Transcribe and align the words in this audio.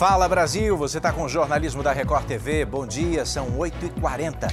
Fala 0.00 0.26
Brasil, 0.26 0.78
você 0.78 0.96
está 0.96 1.12
com 1.12 1.24
o 1.24 1.28
jornalismo 1.28 1.82
da 1.82 1.92
Record 1.92 2.24
TV. 2.24 2.64
Bom 2.64 2.86
dia, 2.86 3.26
são 3.26 3.50
8h40. 3.58 4.50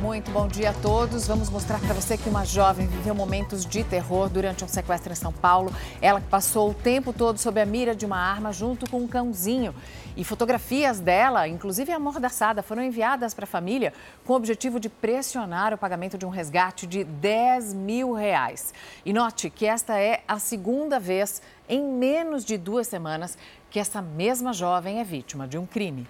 Muito 0.00 0.30
bom 0.30 0.48
dia 0.48 0.70
a 0.70 0.72
todos. 0.72 1.26
Vamos 1.26 1.50
mostrar 1.50 1.78
para 1.80 1.92
você 1.92 2.16
que 2.16 2.30
uma 2.30 2.46
jovem 2.46 2.86
viveu 2.86 3.14
momentos 3.14 3.66
de 3.66 3.84
terror 3.84 4.30
durante 4.30 4.64
um 4.64 4.68
sequestro 4.68 5.12
em 5.12 5.16
São 5.16 5.32
Paulo. 5.32 5.70
Ela 6.00 6.20
passou 6.20 6.70
o 6.70 6.74
tempo 6.74 7.12
todo 7.12 7.38
sob 7.38 7.60
a 7.60 7.66
mira 7.66 7.94
de 7.94 8.06
uma 8.06 8.16
arma 8.16 8.54
junto 8.54 8.88
com 8.90 9.00
um 9.00 9.06
cãozinho. 9.06 9.74
E 10.16 10.24
fotografias 10.24 10.98
dela, 10.98 11.46
inclusive 11.46 11.92
amordaçada, 11.92 12.62
foram 12.62 12.82
enviadas 12.82 13.34
para 13.34 13.44
a 13.44 13.46
família 13.46 13.92
com 14.24 14.32
o 14.32 14.36
objetivo 14.36 14.80
de 14.80 14.88
pressionar 14.88 15.74
o 15.74 15.78
pagamento 15.78 16.16
de 16.16 16.24
um 16.24 16.30
resgate 16.30 16.86
de 16.86 17.04
10 17.04 17.74
mil 17.74 18.14
reais. 18.14 18.72
E 19.04 19.12
note 19.12 19.50
que 19.50 19.66
esta 19.66 19.98
é 20.00 20.22
a 20.26 20.38
segunda 20.38 20.98
vez 20.98 21.42
em 21.68 21.82
menos 21.82 22.44
de 22.44 22.56
duas 22.56 22.86
semanas 22.86 23.36
que 23.76 23.80
essa 23.80 24.00
mesma 24.00 24.54
jovem 24.54 25.00
é 25.00 25.04
vítima 25.04 25.46
de 25.46 25.58
um 25.58 25.66
crime. 25.66 26.06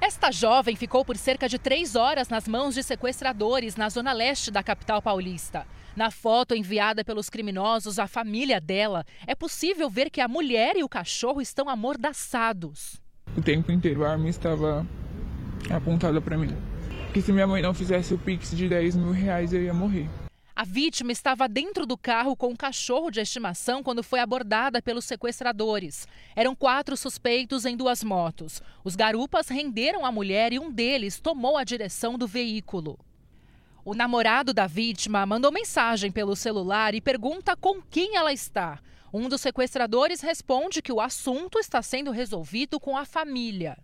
Esta 0.00 0.32
jovem 0.32 0.74
ficou 0.74 1.04
por 1.04 1.16
cerca 1.16 1.48
de 1.48 1.60
três 1.60 1.94
horas 1.94 2.28
nas 2.28 2.48
mãos 2.48 2.74
de 2.74 2.82
sequestradores 2.82 3.76
na 3.76 3.88
zona 3.88 4.12
leste 4.12 4.50
da 4.50 4.64
capital 4.64 5.00
paulista. 5.00 5.64
Na 5.94 6.10
foto 6.10 6.56
enviada 6.56 7.04
pelos 7.04 7.30
criminosos 7.30 8.00
à 8.00 8.08
família 8.08 8.60
dela, 8.60 9.06
é 9.24 9.32
possível 9.36 9.88
ver 9.88 10.10
que 10.10 10.20
a 10.20 10.26
mulher 10.26 10.76
e 10.76 10.82
o 10.82 10.88
cachorro 10.88 11.40
estão 11.40 11.68
amordaçados. 11.68 13.00
O 13.36 13.40
tempo 13.40 13.70
inteiro 13.70 14.04
a 14.04 14.10
arma 14.10 14.28
estava 14.28 14.84
apontada 15.70 16.20
para 16.20 16.36
mim. 16.36 16.50
Que 17.14 17.22
se 17.22 17.30
minha 17.30 17.46
mãe 17.46 17.62
não 17.62 17.72
fizesse 17.72 18.12
o 18.12 18.18
pix 18.18 18.56
de 18.56 18.68
10 18.68 18.96
mil 18.96 19.12
reais, 19.12 19.52
eu 19.52 19.62
ia 19.62 19.72
morrer. 19.72 20.08
A 20.62 20.64
vítima 20.64 21.10
estava 21.10 21.48
dentro 21.48 21.84
do 21.84 21.98
carro 21.98 22.36
com 22.36 22.50
um 22.50 22.54
cachorro 22.54 23.10
de 23.10 23.18
estimação 23.18 23.82
quando 23.82 24.00
foi 24.00 24.20
abordada 24.20 24.80
pelos 24.80 25.04
sequestradores. 25.04 26.06
Eram 26.36 26.54
quatro 26.54 26.96
suspeitos 26.96 27.64
em 27.64 27.76
duas 27.76 28.04
motos. 28.04 28.62
Os 28.84 28.94
garupas 28.94 29.48
renderam 29.48 30.06
a 30.06 30.12
mulher 30.12 30.52
e 30.52 30.60
um 30.60 30.70
deles 30.70 31.18
tomou 31.18 31.56
a 31.56 31.64
direção 31.64 32.16
do 32.16 32.28
veículo. 32.28 32.96
O 33.84 33.92
namorado 33.92 34.54
da 34.54 34.68
vítima 34.68 35.26
mandou 35.26 35.50
mensagem 35.50 36.12
pelo 36.12 36.36
celular 36.36 36.94
e 36.94 37.00
pergunta 37.00 37.56
com 37.56 37.82
quem 37.82 38.14
ela 38.14 38.32
está. 38.32 38.78
Um 39.12 39.28
dos 39.28 39.40
sequestradores 39.40 40.20
responde 40.20 40.80
que 40.80 40.92
o 40.92 41.00
assunto 41.00 41.58
está 41.58 41.82
sendo 41.82 42.12
resolvido 42.12 42.78
com 42.78 42.96
a 42.96 43.04
família. 43.04 43.76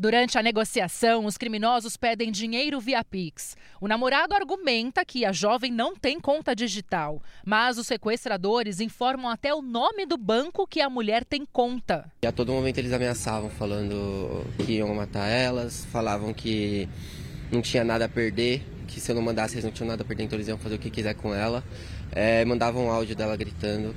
Durante 0.00 0.38
a 0.38 0.42
negociação, 0.42 1.26
os 1.26 1.36
criminosos 1.36 1.94
pedem 1.94 2.32
dinheiro 2.32 2.80
via 2.80 3.04
Pix. 3.04 3.54
O 3.78 3.86
namorado 3.86 4.34
argumenta 4.34 5.04
que 5.04 5.26
a 5.26 5.30
jovem 5.30 5.70
não 5.70 5.94
tem 5.94 6.18
conta 6.18 6.56
digital, 6.56 7.22
mas 7.44 7.76
os 7.76 7.86
sequestradores 7.86 8.80
informam 8.80 9.28
até 9.28 9.52
o 9.52 9.60
nome 9.60 10.06
do 10.06 10.16
banco 10.16 10.66
que 10.66 10.80
a 10.80 10.88
mulher 10.88 11.22
tem 11.22 11.44
conta. 11.44 12.10
E 12.22 12.26
a 12.26 12.32
todo 12.32 12.50
momento 12.50 12.78
eles 12.78 12.94
ameaçavam, 12.94 13.50
falando 13.50 14.42
que 14.64 14.78
iam 14.78 14.94
matar 14.94 15.28
elas, 15.28 15.84
falavam 15.92 16.32
que 16.32 16.88
não 17.52 17.60
tinha 17.60 17.84
nada 17.84 18.06
a 18.06 18.08
perder, 18.08 18.66
que 18.88 18.98
se 18.98 19.12
eu 19.12 19.14
não 19.14 19.20
mandasse 19.20 19.56
eles 19.56 19.66
não 19.66 19.70
tinham 19.70 19.88
nada 19.88 20.02
a 20.02 20.06
perder, 20.06 20.22
então 20.22 20.38
eles 20.38 20.48
iam 20.48 20.56
fazer 20.56 20.76
o 20.76 20.78
que 20.78 20.88
quiser 20.88 21.12
com 21.12 21.34
ela. 21.34 21.62
É, 22.10 22.42
mandavam 22.46 22.86
um 22.86 22.90
áudio 22.90 23.14
dela 23.14 23.36
gritando. 23.36 23.94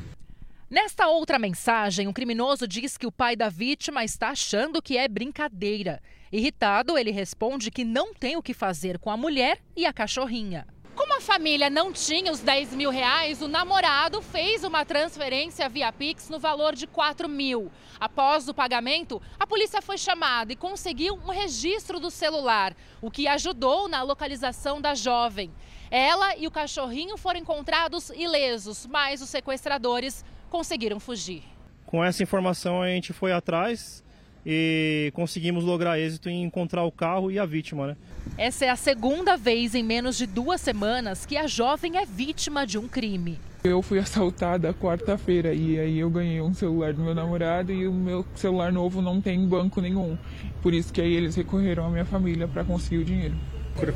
Nesta 0.73 1.07
outra 1.07 1.37
mensagem, 1.37 2.07
o 2.07 2.13
criminoso 2.13 2.67
diz 2.67 2.97
que 2.97 3.05
o 3.05 3.11
pai 3.11 3.35
da 3.35 3.47
vítima 3.47 4.03
está 4.03 4.29
achando 4.29 4.81
que 4.81 4.97
é 4.97 5.07
brincadeira. 5.07 6.01
Irritado, 6.31 6.97
ele 6.97 7.11
responde 7.11 7.69
que 7.69 7.85
não 7.85 8.11
tem 8.11 8.37
o 8.37 8.41
que 8.41 8.55
fazer 8.55 8.97
com 8.97 9.11
a 9.11 9.15
mulher 9.15 9.59
e 9.75 9.85
a 9.85 9.93
cachorrinha. 9.93 10.65
Como 10.95 11.15
a 11.15 11.21
família 11.21 11.69
não 11.69 11.93
tinha 11.93 12.31
os 12.31 12.39
10 12.39 12.73
mil 12.73 12.89
reais, 12.89 13.39
o 13.43 13.47
namorado 13.47 14.19
fez 14.19 14.63
uma 14.63 14.83
transferência 14.83 15.69
via 15.69 15.91
Pix 15.91 16.27
no 16.27 16.39
valor 16.39 16.73
de 16.73 16.87
4 16.87 17.29
mil. 17.29 17.71
Após 17.99 18.47
o 18.47 18.53
pagamento, 18.53 19.21
a 19.39 19.45
polícia 19.45 19.79
foi 19.79 19.99
chamada 19.99 20.53
e 20.53 20.55
conseguiu 20.55 21.13
um 21.23 21.29
registro 21.29 21.99
do 21.99 22.09
celular, 22.09 22.75
o 22.99 23.11
que 23.11 23.27
ajudou 23.27 23.87
na 23.87 24.01
localização 24.01 24.81
da 24.81 24.95
jovem. 24.95 25.53
Ela 25.91 26.35
e 26.35 26.47
o 26.47 26.51
cachorrinho 26.51 27.15
foram 27.17 27.39
encontrados 27.39 28.09
ilesos, 28.09 28.87
mas 28.87 29.21
os 29.21 29.29
sequestradores 29.29 30.25
conseguiram 30.53 30.99
fugir. 30.99 31.41
Com 31.83 32.05
essa 32.05 32.21
informação, 32.21 32.79
a 32.79 32.87
gente 32.87 33.11
foi 33.11 33.33
atrás 33.33 34.03
e 34.45 35.11
conseguimos 35.15 35.63
lograr 35.63 35.99
êxito 35.99 36.29
em 36.29 36.43
encontrar 36.43 36.83
o 36.83 36.91
carro 36.91 37.31
e 37.31 37.39
a 37.39 37.45
vítima. 37.45 37.87
Né? 37.87 37.97
Essa 38.37 38.65
é 38.65 38.69
a 38.69 38.75
segunda 38.75 39.35
vez 39.35 39.73
em 39.73 39.81
menos 39.81 40.15
de 40.15 40.27
duas 40.27 40.61
semanas 40.61 41.25
que 41.25 41.35
a 41.37 41.47
jovem 41.47 41.97
é 41.97 42.05
vítima 42.05 42.67
de 42.67 42.77
um 42.77 42.87
crime. 42.87 43.39
Eu 43.63 43.81
fui 43.81 43.97
assaltada 43.97 44.71
quarta-feira 44.75 45.55
e 45.55 45.79
aí 45.79 45.97
eu 45.97 46.09
ganhei 46.11 46.39
um 46.39 46.53
celular 46.53 46.93
do 46.93 47.01
meu 47.01 47.15
namorado 47.15 47.71
e 47.71 47.87
o 47.87 47.93
meu 47.93 48.23
celular 48.35 48.71
novo 48.71 49.01
não 49.01 49.19
tem 49.19 49.43
banco 49.47 49.81
nenhum. 49.81 50.15
Por 50.61 50.71
isso 50.71 50.93
que 50.93 51.01
aí 51.01 51.15
eles 51.15 51.35
recorreram 51.35 51.87
à 51.87 51.89
minha 51.89 52.05
família 52.05 52.47
para 52.47 52.63
conseguir 52.63 52.99
o 52.99 53.05
dinheiro. 53.05 53.35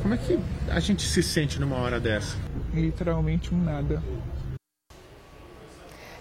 Como 0.01 0.15
é 0.15 0.17
que 0.17 0.39
a 0.71 0.79
gente 0.79 1.03
se 1.03 1.21
sente 1.21 1.59
numa 1.59 1.75
hora 1.75 1.99
dessa? 1.99 2.35
Literalmente 2.73 3.53
um 3.53 3.63
nada. 3.63 4.01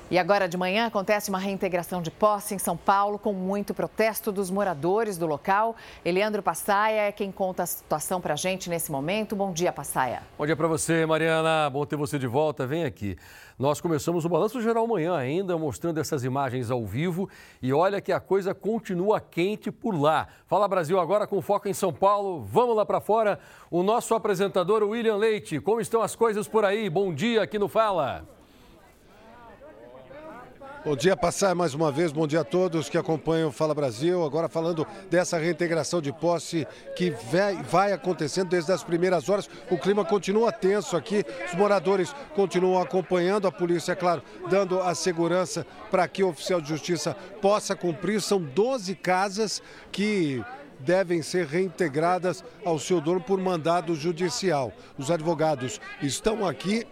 E 0.09 0.21
agora 0.21 0.49
de 0.49 0.56
manhã 0.56 0.87
acontece 0.87 1.31
uma 1.31 1.39
reintegração 1.39 2.00
de 2.00 2.12
posse 2.12 2.55
em 2.55 2.59
São 2.59 2.77
Paulo 2.77 3.19
com 3.19 3.33
muito 3.33 3.75
protesto 3.75 4.31
dos 4.31 4.53
moradores 4.53 5.19
do 5.19 5.27
local. 5.27 5.75
Eliandro 6.05 6.44
Passaia 6.44 7.09
é 7.09 7.12
quem 7.12 7.33
conta 7.33 7.65
a 7.65 7.67
situação 7.67 8.21
para 8.21 8.34
a 8.34 8.37
gente 8.37 8.71
nesse 8.71 8.93
momento. 8.93 9.34
Bom 9.34 9.53
dia, 9.53 9.72
Passaia. 9.72 10.22
Bom 10.39 10.47
dia 10.47 10.55
para 10.55 10.69
você, 10.69 11.05
Mariana. 11.05 11.69
Bom 11.69 11.84
ter 11.84 11.97
você 11.97 12.21
de 12.21 12.27
volta. 12.28 12.65
Vem 12.69 12.84
aqui. 12.84 13.17
Nós 13.59 13.81
começamos 13.81 14.25
o 14.25 14.28
Balanço 14.28 14.62
Geral 14.62 14.84
amanhã 14.84 15.17
ainda, 15.17 15.59
mostrando 15.59 15.99
essas 15.99 16.23
imagens 16.23 16.71
ao 16.71 16.87
vivo. 16.87 17.28
E 17.61 17.73
olha 17.73 18.00
que 18.00 18.12
a 18.12 18.21
coisa 18.21 18.55
continua 18.55 19.21
quente 19.21 19.73
por 19.73 20.00
lá. 20.00 20.28
Fala 20.47 20.69
Brasil 20.69 21.00
agora 21.00 21.27
com 21.27 21.43
foco 21.43 21.69
em 21.69 21.75
São 21.75 21.93
Paulo. 21.93 22.44
Vamos 22.44 22.77
lá 22.77 22.87
para 22.87 23.00
fora. 23.00 23.41
O 23.69 23.83
nosso 23.83 24.15
apresentador 24.15 24.84
William 24.84 25.17
Leite. 25.17 25.59
Como 25.59 25.81
estão 25.81 26.00
as 26.00 26.15
coisas 26.15 26.47
por 26.47 26.65
aí? 26.65 26.88
Bom 26.88 27.12
dia 27.12 27.43
aqui 27.43 27.59
no 27.59 27.67
Fala. 27.67 28.35
Bom 30.86 30.94
dia, 30.94 31.16
passar 31.16 31.52
mais 31.52 31.74
uma 31.74 31.91
vez. 31.91 32.12
Bom 32.12 32.28
dia 32.28 32.42
a 32.42 32.44
todos 32.44 32.88
que 32.88 32.97
acompanham 32.97 33.48
o 33.48 33.52
Fala 33.52 33.74
Brasil. 33.74 34.24
Agora 34.24 34.48
falando 34.48 34.86
dessa 35.10 35.36
reintegração 35.36 36.00
de 36.00 36.12
posse 36.12 36.64
que 36.94 37.12
vai, 37.64 37.92
acontecendo 37.92 38.50
desde 38.50 38.70
as 38.70 38.84
primeiras 38.84 39.28
horas. 39.28 39.50
O 39.69 39.76
clima 39.76 40.04
continua 40.04 40.52
tenso 40.52 40.96
aqui. 40.96 41.25
Os 41.44 41.54
moradores 41.54 42.14
continuam 42.36 42.80
acompanhando 42.80 43.48
a 43.48 43.50
polícia, 43.50 43.91
é 43.91 43.96
claro, 43.96 44.22
dando 44.48 44.80
a 44.80 44.94
segurança 44.94 45.66
para 45.91 46.06
que 46.06 46.22
o 46.22 46.28
oficial 46.28 46.60
de 46.60 46.69
justiça 46.69 47.16
possa 47.42 47.75
cumprir. 47.75 48.20
São 48.20 48.41
12 48.41 48.94
casas 48.94 49.60
que 49.91 50.41
devem 50.78 51.20
ser 51.20 51.46
reintegradas 51.46 52.44
ao 52.64 52.78
seu 52.78 53.00
dono 53.00 53.20
por 53.20 53.41
mandado 53.41 53.96
judicial. 53.96 54.72
Os 54.96 55.10
advogados 55.10 55.80
estão 56.00 56.46
aqui 56.46 56.86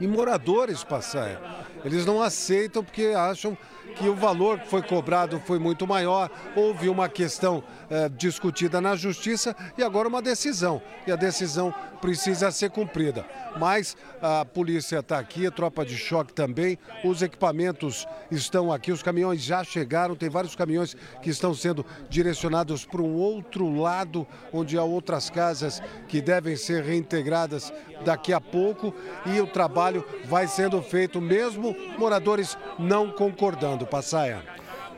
e 0.00 0.06
moradores 0.06 0.82
passar. 0.82 1.68
Eles 1.84 2.04
não 2.04 2.22
aceitam 2.22 2.84
porque 2.84 3.06
acham 3.06 3.56
que 3.96 4.08
o 4.08 4.14
valor 4.14 4.60
que 4.60 4.68
foi 4.68 4.82
cobrado 4.82 5.40
foi 5.40 5.58
muito 5.58 5.86
maior. 5.86 6.30
Houve 6.54 6.88
uma 6.88 7.08
questão 7.08 7.62
eh, 7.90 8.08
discutida 8.08 8.80
na 8.80 8.94
justiça 8.94 9.54
e 9.76 9.82
agora 9.82 10.08
uma 10.08 10.22
decisão. 10.22 10.80
E 11.06 11.12
a 11.12 11.16
decisão 11.16 11.74
precisa 12.00 12.50
ser 12.50 12.70
cumprida. 12.70 13.24
Mas 13.58 13.96
a 14.22 14.44
polícia 14.44 15.00
está 15.00 15.18
aqui, 15.18 15.46
a 15.46 15.50
tropa 15.50 15.84
de 15.84 15.96
choque 15.96 16.32
também, 16.32 16.78
os 17.04 17.20
equipamentos 17.20 18.06
estão 18.30 18.72
aqui, 18.72 18.90
os 18.90 19.02
caminhões 19.02 19.42
já 19.42 19.62
chegaram, 19.62 20.16
tem 20.16 20.28
vários 20.28 20.56
caminhões 20.56 20.96
que 21.22 21.30
estão 21.30 21.54
sendo 21.54 21.84
direcionados 22.08 22.84
para 22.84 23.02
um 23.02 23.14
outro 23.14 23.70
lado, 23.74 24.26
onde 24.52 24.78
há 24.78 24.82
outras 24.82 25.28
casas 25.28 25.82
que 26.08 26.20
devem 26.20 26.56
ser 26.56 26.82
reintegradas 26.84 27.72
daqui 28.04 28.32
a 28.32 28.40
pouco 28.40 28.94
e 29.26 29.40
o 29.40 29.46
trabalho 29.46 30.04
vai 30.24 30.46
sendo 30.46 30.80
feito 30.80 31.20
mesmo 31.20 31.69
moradores 31.98 32.56
não 32.78 33.10
concordando. 33.10 33.86
Passaia. 33.86 34.42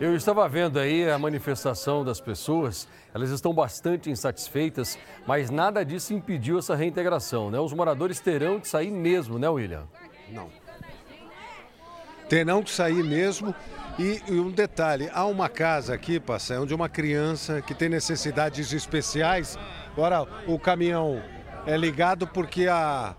Eu 0.00 0.16
estava 0.16 0.48
vendo 0.48 0.80
aí 0.80 1.08
a 1.08 1.18
manifestação 1.18 2.04
das 2.04 2.20
pessoas, 2.20 2.88
elas 3.14 3.30
estão 3.30 3.54
bastante 3.54 4.10
insatisfeitas, 4.10 4.98
mas 5.26 5.48
nada 5.48 5.84
disso 5.84 6.12
impediu 6.12 6.58
essa 6.58 6.74
reintegração, 6.74 7.50
né? 7.50 7.60
Os 7.60 7.72
moradores 7.72 8.18
terão 8.18 8.58
que 8.58 8.66
sair 8.66 8.90
mesmo, 8.90 9.38
né, 9.38 9.48
William? 9.48 9.86
Não. 10.30 10.48
Terão 12.28 12.62
que 12.62 12.70
sair 12.70 13.04
mesmo. 13.04 13.54
E, 13.98 14.22
e 14.26 14.40
um 14.40 14.50
detalhe, 14.50 15.10
há 15.12 15.26
uma 15.26 15.48
casa 15.50 15.94
aqui, 15.94 16.18
Passai, 16.18 16.58
onde 16.58 16.74
uma 16.74 16.88
criança 16.88 17.60
que 17.60 17.74
tem 17.74 17.90
necessidades 17.90 18.72
especiais, 18.72 19.58
agora 19.92 20.26
o 20.46 20.58
caminhão 20.58 21.22
é 21.66 21.76
ligado 21.76 22.26
porque 22.26 22.66
a, 22.66 23.14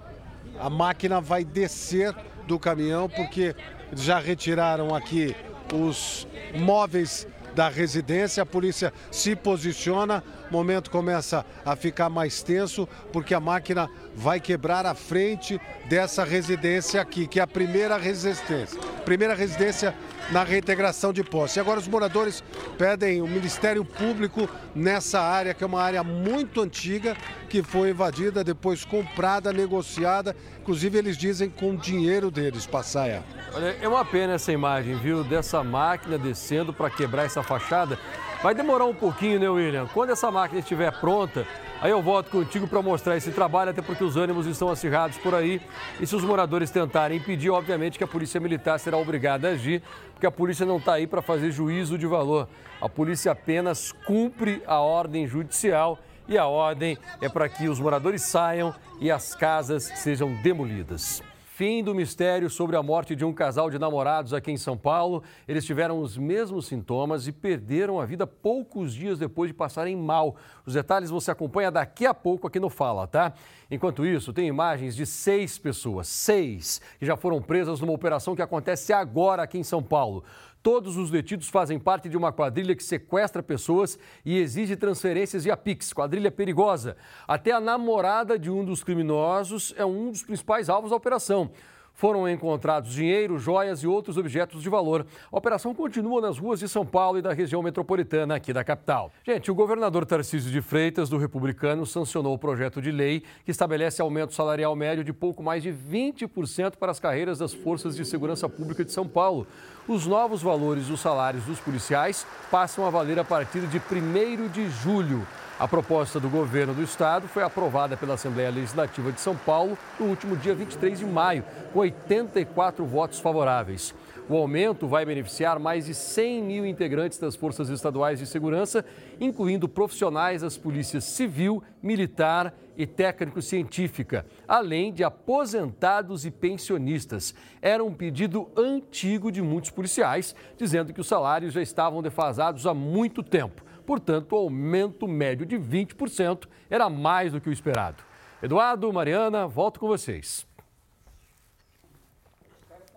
a 0.59 0.69
máquina 0.69 1.21
vai 1.21 1.43
descer 1.43 2.13
do 2.47 2.59
caminhão, 2.59 3.09
porque 3.09 3.55
já 3.93 4.19
retiraram 4.19 4.93
aqui 4.95 5.35
os 5.73 6.27
móveis 6.55 7.27
da 7.55 7.69
residência, 7.69 8.43
a 8.43 8.45
polícia 8.45 8.91
se 9.11 9.35
posiciona, 9.35 10.23
momento 10.53 10.89
começa 10.91 11.45
a 11.65 11.75
ficar 11.75 12.09
mais 12.09 12.41
tenso, 12.41 12.87
porque 13.11 13.33
a 13.33 13.39
máquina 13.39 13.89
vai 14.15 14.39
quebrar 14.39 14.85
a 14.85 14.93
frente 14.93 15.59
dessa 15.85 16.23
residência 16.23 17.01
aqui, 17.01 17.27
que 17.27 17.39
é 17.39 17.43
a 17.43 17.47
primeira 17.47 17.97
residência. 17.97 18.79
Primeira 19.03 19.33
residência 19.33 19.93
na 20.31 20.43
reintegração 20.43 21.11
de 21.11 21.23
posse. 21.23 21.59
E 21.59 21.61
agora 21.61 21.79
os 21.79 21.87
moradores 21.87 22.43
pedem 22.77 23.21
o 23.21 23.27
Ministério 23.27 23.83
Público 23.83 24.47
nessa 24.73 25.19
área, 25.19 25.53
que 25.53 25.63
é 25.63 25.67
uma 25.67 25.81
área 25.81 26.03
muito 26.03 26.61
antiga, 26.61 27.17
que 27.49 27.61
foi 27.61 27.89
invadida, 27.89 28.43
depois 28.43 28.85
comprada, 28.85 29.51
negociada, 29.51 30.35
inclusive 30.61 30.97
eles 30.97 31.17
dizem 31.17 31.49
com 31.49 31.75
dinheiro 31.75 32.31
deles, 32.31 32.65
Passaia. 32.65 33.23
Olha, 33.53 33.75
é 33.81 33.87
uma 33.87 34.05
pena 34.05 34.33
essa 34.33 34.51
imagem, 34.51 34.95
viu, 34.95 35.23
dessa 35.23 35.63
máquina 35.63 36.17
descendo 36.17 36.73
para 36.73 36.89
quebrar 36.89 37.25
essa 37.25 37.43
fachada. 37.43 37.99
Vai 38.43 38.53
demorar 38.53 38.83
um 38.83 38.93
pouquinho, 38.93 39.39
né, 39.39 39.49
William? 39.49 39.87
Quando 39.87 40.09
essa 40.11 40.29
máquina 40.29 40.59
estiver 40.59 40.91
pronta, 40.99 41.47
Aí 41.83 41.91
eu 41.91 42.01
volto 42.01 42.31
contigo 42.31 42.65
para 42.65 42.81
mostrar 42.81 43.17
esse 43.17 43.29
trabalho, 43.29 43.71
até 43.71 43.81
porque 43.81 44.05
os 44.05 44.15
ânimos 44.15 44.45
estão 44.45 44.69
acirrados 44.69 45.17
por 45.17 45.35
aí. 45.35 45.61
E 45.99 46.07
se 46.07 46.15
os 46.15 46.23
moradores 46.23 46.71
tentarem 46.71 47.17
impedir, 47.17 47.49
obviamente 47.49 47.97
que 47.97 48.05
a 48.05 48.07
Polícia 48.07 48.39
Militar 48.39 48.79
será 48.79 48.95
obrigada 48.95 49.49
a 49.49 49.51
agir, 49.51 49.83
porque 50.13 50.25
a 50.25 50.31
polícia 50.31 50.65
não 50.65 50.77
está 50.77 50.93
aí 50.93 51.05
para 51.05 51.21
fazer 51.21 51.51
juízo 51.51 51.97
de 51.97 52.07
valor. 52.07 52.47
A 52.79 52.87
polícia 52.87 53.33
apenas 53.33 53.91
cumpre 53.91 54.63
a 54.65 54.79
ordem 54.79 55.27
judicial 55.27 55.99
e 56.25 56.37
a 56.37 56.47
ordem 56.47 56.97
é 57.19 57.27
para 57.27 57.49
que 57.49 57.67
os 57.67 57.81
moradores 57.81 58.21
saiam 58.21 58.73
e 59.01 59.11
as 59.11 59.35
casas 59.35 59.83
sejam 59.83 60.33
demolidas. 60.41 61.21
Fim 61.55 61.83
do 61.83 61.93
mistério 61.93 62.49
sobre 62.49 62.75
a 62.75 62.81
morte 62.81 63.15
de 63.15 63.23
um 63.23 63.31
casal 63.31 63.69
de 63.69 63.77
namorados 63.77 64.33
aqui 64.33 64.49
em 64.49 64.57
São 64.57 64.75
Paulo. 64.75 65.21
Eles 65.47 65.63
tiveram 65.63 65.99
os 65.99 66.17
mesmos 66.17 66.65
sintomas 66.65 67.27
e 67.27 67.31
perderam 67.31 68.01
a 68.01 68.07
vida 68.07 68.25
poucos 68.25 68.91
dias 68.91 69.19
depois 69.19 69.49
de 69.49 69.53
passarem 69.53 69.95
mal. 69.95 70.35
Os 70.65 70.73
detalhes 70.73 71.11
você 71.11 71.29
acompanha 71.29 71.69
daqui 71.69 72.07
a 72.07 72.13
pouco 72.13 72.47
aqui 72.47 72.59
no 72.59 72.71
Fala, 72.71 73.05
tá? 73.05 73.33
Enquanto 73.69 74.03
isso, 74.03 74.33
tem 74.33 74.47
imagens 74.47 74.95
de 74.95 75.05
seis 75.05 75.59
pessoas, 75.59 76.07
seis, 76.07 76.81
que 76.97 77.05
já 77.05 77.15
foram 77.15 77.39
presas 77.39 77.79
numa 77.79 77.93
operação 77.93 78.35
que 78.35 78.41
acontece 78.41 78.91
agora 78.91 79.43
aqui 79.43 79.59
em 79.59 79.63
São 79.63 79.83
Paulo. 79.83 80.23
Todos 80.63 80.95
os 80.95 81.11
detidos 81.11 81.49
fazem 81.49 81.77
parte 81.77 82.07
de 82.07 82.15
uma 82.15 82.31
quadrilha 82.31 82.73
que 82.73 82.83
sequestra 82.83 83.43
pessoas 83.43 83.99
e 84.23 84.37
exige 84.37 84.77
transferências 84.77 85.43
via 85.43 85.57
Pix, 85.57 85.91
quadrilha 85.91 86.31
perigosa. 86.31 86.95
Até 87.27 87.51
a 87.51 87.59
namorada 87.59 88.39
de 88.39 88.49
um 88.49 88.63
dos 88.63 88.81
criminosos 88.81 89.73
é 89.75 89.85
um 89.85 90.09
dos 90.09 90.23
principais 90.23 90.69
alvos 90.69 90.91
da 90.91 90.95
operação. 90.95 91.51
Foram 91.93 92.27
encontrados 92.27 92.93
dinheiro, 92.93 93.37
joias 93.37 93.83
e 93.83 93.87
outros 93.87 94.17
objetos 94.17 94.63
de 94.63 94.69
valor. 94.69 95.05
A 95.31 95.37
operação 95.37 95.75
continua 95.75 96.21
nas 96.21 96.39
ruas 96.39 96.59
de 96.59 96.67
São 96.67 96.85
Paulo 96.85 97.19
e 97.19 97.21
da 97.21 97.33
região 97.33 97.61
metropolitana 97.61 98.35
aqui 98.35 98.51
da 98.51 98.63
capital. 98.63 99.11
Gente, 99.23 99.51
o 99.51 99.55
governador 99.55 100.05
Tarcísio 100.05 100.49
de 100.49 100.61
Freitas, 100.61 101.09
do 101.09 101.17
Republicano, 101.17 101.85
sancionou 101.85 102.33
o 102.33 102.39
projeto 102.39 102.81
de 102.81 102.89
lei 102.89 103.21
que 103.45 103.51
estabelece 103.51 104.01
aumento 104.01 104.33
salarial 104.33 104.75
médio 104.75 105.03
de 105.03 105.13
pouco 105.13 105.43
mais 105.43 105.61
de 105.61 105.71
20% 105.71 106.77
para 106.77 106.91
as 106.91 106.99
carreiras 106.99 107.37
das 107.37 107.53
forças 107.53 107.95
de 107.95 108.05
segurança 108.05 108.49
pública 108.49 108.83
de 108.83 108.91
São 108.91 109.07
Paulo. 109.07 109.45
Os 109.85 110.05
novos 110.05 110.41
valores 110.41 110.87
dos 110.87 111.01
salários 111.01 111.43
dos 111.43 111.59
policiais 111.59 112.25
passam 112.49 112.87
a 112.87 112.89
valer 112.89 113.19
a 113.19 113.23
partir 113.25 113.67
de 113.67 113.79
1 113.79 114.47
de 114.47 114.69
julho. 114.69 115.27
A 115.63 115.67
proposta 115.67 116.19
do 116.19 116.29
governo 116.29 116.73
do 116.73 116.83
estado 116.83 117.25
foi 117.25 117.41
aprovada 117.41 117.95
pela 117.95 118.15
Assembleia 118.15 118.49
Legislativa 118.49 119.13
de 119.13 119.21
São 119.21 119.33
Paulo 119.33 119.77
no 119.97 120.07
último 120.07 120.35
dia 120.35 120.53
23 120.53 120.99
de 120.99 121.05
maio, 121.05 121.45
com 121.71 121.79
84 121.79 122.85
votos 122.85 123.21
favoráveis. 123.21 123.95
O 124.27 124.35
aumento 124.35 124.89
vai 124.89 125.05
beneficiar 125.05 125.59
mais 125.59 125.85
de 125.85 125.93
100 125.93 126.43
mil 126.43 126.65
integrantes 126.65 127.17
das 127.17 127.37
Forças 127.37 127.69
Estaduais 127.69 128.19
de 128.19 128.25
Segurança, 128.25 128.83
incluindo 129.21 129.69
profissionais 129.69 130.41
das 130.41 130.57
polícias 130.57 131.05
civil, 131.05 131.63
militar 131.81 132.53
e 132.75 132.85
técnico-científica, 132.85 134.25
além 134.45 134.91
de 134.91 135.01
aposentados 135.01 136.25
e 136.25 136.31
pensionistas. 136.31 137.33
Era 137.61 137.81
um 137.81 137.93
pedido 137.93 138.51
antigo 138.57 139.31
de 139.31 139.41
muitos 139.41 139.69
policiais, 139.69 140.35
dizendo 140.57 140.91
que 140.91 140.99
os 140.99 141.07
salários 141.07 141.53
já 141.53 141.61
estavam 141.61 142.01
defasados 142.01 142.67
há 142.67 142.73
muito 142.73 143.23
tempo. 143.23 143.63
Portanto, 143.85 144.33
o 144.33 144.37
aumento 144.37 145.07
médio 145.07 145.45
de 145.45 145.57
20% 145.57 146.47
era 146.69 146.89
mais 146.89 147.31
do 147.31 147.41
que 147.41 147.49
o 147.49 147.53
esperado. 147.53 148.03
Eduardo, 148.41 148.91
Mariana, 148.91 149.47
volto 149.47 149.79
com 149.79 149.87
vocês. 149.87 150.45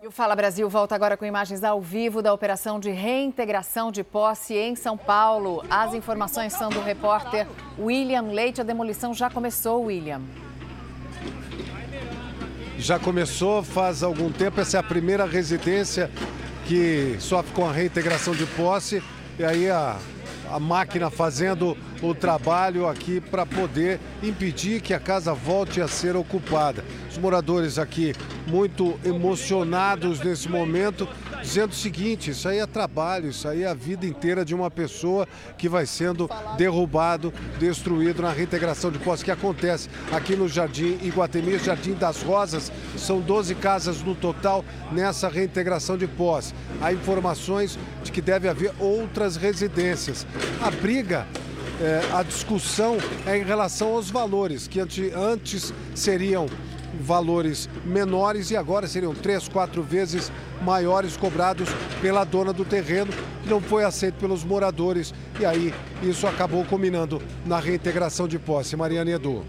E 0.01 0.05
o 0.05 0.11
Fala 0.11 0.35
Brasil 0.35 0.69
volta 0.69 0.93
agora 0.93 1.17
com 1.17 1.25
imagens 1.25 1.63
ao 1.63 1.81
vivo 1.81 2.21
da 2.21 2.31
operação 2.31 2.79
de 2.79 2.91
reintegração 2.91 3.91
de 3.91 4.03
posse 4.03 4.53
em 4.53 4.75
São 4.75 4.95
Paulo. 4.95 5.65
As 5.69 5.93
informações 5.95 6.53
são 6.53 6.69
do 6.69 6.79
repórter 6.81 7.47
William 7.79 8.21
Leite. 8.31 8.61
A 8.61 8.63
demolição 8.63 9.11
já 9.11 9.27
começou, 9.27 9.85
William. 9.85 10.21
Já 12.77 12.99
começou 12.99 13.63
faz 13.63 14.03
algum 14.03 14.31
tempo. 14.31 14.61
Essa 14.61 14.77
é 14.77 14.79
a 14.79 14.83
primeira 14.83 15.25
residência 15.25 16.11
que 16.67 17.17
sofre 17.19 17.51
com 17.53 17.67
a 17.67 17.71
reintegração 17.71 18.35
de 18.35 18.45
posse. 18.45 19.01
E 19.39 19.43
aí 19.43 19.67
a, 19.67 19.97
a 20.51 20.59
máquina 20.59 21.09
fazendo 21.09 21.77
o 22.01 22.13
trabalho 22.13 22.87
aqui 22.87 23.19
para 23.19 23.45
poder 23.45 23.99
impedir 24.21 24.81
que 24.81 24.93
a 24.93 24.99
casa 24.99 25.33
volte 25.33 25.81
a 25.81 25.87
ser 25.87 26.15
ocupada. 26.15 26.83
Os 27.09 27.17
moradores 27.17 27.79
aqui 27.79 28.13
muito 28.45 28.99
emocionados 29.03 30.19
nesse 30.19 30.47
momento, 30.49 31.07
dizendo 31.41 31.71
o 31.71 31.75
seguinte: 31.75 32.31
isso 32.31 32.47
aí 32.47 32.59
é 32.59 32.65
trabalho, 32.65 33.29
isso 33.29 33.47
aí 33.47 33.63
é 33.63 33.67
a 33.67 33.73
vida 33.73 34.05
inteira 34.05 34.45
de 34.45 34.53
uma 34.53 34.69
pessoa 34.69 35.27
que 35.57 35.67
vai 35.67 35.85
sendo 35.85 36.29
derrubado, 36.57 37.33
destruído 37.59 38.21
na 38.21 38.31
reintegração 38.31 38.91
de 38.91 38.99
posse 38.99 39.23
que 39.25 39.31
acontece 39.31 39.89
aqui 40.11 40.35
no 40.35 40.47
Jardim 40.47 40.97
Iguatemi, 41.01 41.57
Jardim 41.57 41.93
das 41.93 42.21
Rosas. 42.21 42.71
São 42.95 43.19
12 43.19 43.55
casas 43.55 44.01
no 44.01 44.15
total 44.15 44.63
nessa 44.91 45.27
reintegração 45.27 45.97
de 45.97 46.07
posse. 46.07 46.53
Há 46.81 46.93
informações 46.93 47.77
de 48.03 48.11
que 48.11 48.21
deve 48.21 48.47
haver 48.47 48.71
outras 48.79 49.35
residências. 49.35 50.25
A 50.61 50.71
briga 50.71 51.27
é, 51.81 52.01
a 52.13 52.23
discussão 52.23 52.97
é 53.25 53.37
em 53.37 53.43
relação 53.43 53.93
aos 53.93 54.09
valores, 54.09 54.67
que 54.67 54.79
antes 55.15 55.73
seriam 55.93 56.47
valores 56.99 57.69
menores 57.85 58.49
e 58.49 58.57
agora 58.57 58.87
seriam 58.87 59.13
três, 59.13 59.47
quatro 59.47 59.83
vezes 59.83 60.31
maiores 60.61 61.15
cobrados 61.15 61.69
pela 62.01 62.23
dona 62.23 62.51
do 62.51 62.65
terreno, 62.65 63.11
que 63.43 63.49
não 63.49 63.61
foi 63.61 63.83
aceito 63.83 64.15
pelos 64.15 64.43
moradores. 64.43 65.13
E 65.39 65.45
aí 65.45 65.73
isso 66.01 66.25
acabou 66.25 66.65
culminando 66.65 67.21
na 67.45 67.59
reintegração 67.59 68.27
de 68.27 68.39
posse. 68.39 68.75
Mariana 68.75 69.11
Edu. 69.11 69.45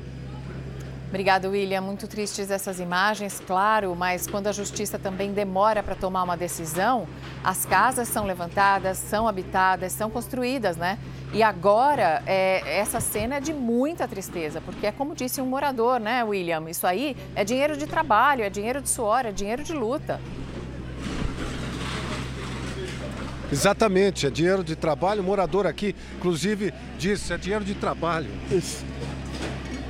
Obrigada, 1.09 1.49
William. 1.49 1.81
Muito 1.81 2.07
tristes 2.07 2.51
essas 2.51 2.79
imagens, 2.79 3.41
claro, 3.47 3.97
mas 3.97 4.27
quando 4.27 4.47
a 4.47 4.53
justiça 4.53 4.99
também 4.99 5.33
demora 5.33 5.83
para 5.83 5.95
tomar 5.95 6.23
uma 6.23 6.37
decisão, 6.37 7.09
as 7.43 7.65
casas 7.65 8.09
são 8.09 8.27
levantadas, 8.27 8.99
são 8.99 9.27
habitadas, 9.27 9.93
são 9.93 10.11
construídas, 10.11 10.77
né? 10.77 10.99
E 11.33 11.43
agora, 11.43 12.23
é, 12.27 12.79
essa 12.79 13.01
cena 13.01 13.37
é 13.37 13.41
de 13.41 13.53
muita 13.53 14.09
tristeza, 14.09 14.61
porque 14.61 14.87
é 14.87 14.93
como 14.93 15.15
disse 15.15 15.41
um 15.41 15.47
morador, 15.47 16.01
né, 16.01 16.25
William? 16.25 16.71
Isso 16.71 16.87
aí 16.87 17.17
é 17.35 17.45
dinheiro 17.45 17.77
de 17.77 17.87
trabalho, 17.87 18.43
é 18.43 18.51
dinheiro 18.51 18.81
de 18.81 18.89
suor, 18.89 19.27
é 19.27 19.33
dinheiro 19.33 19.63
de 19.63 19.73
luta. 19.73 20.21
Exatamente, 23.53 24.27
é 24.27 24.31
dinheiro 24.31 24.65
de 24.65 24.75
trabalho. 24.75 25.23
O 25.23 25.25
morador 25.25 25.67
aqui, 25.67 25.95
inclusive, 26.17 26.73
disse: 26.99 27.33
é 27.33 27.39
dinheiro 27.39 27.65
de 27.65 27.75
trabalho. 27.75 28.29
Isso 28.51 28.85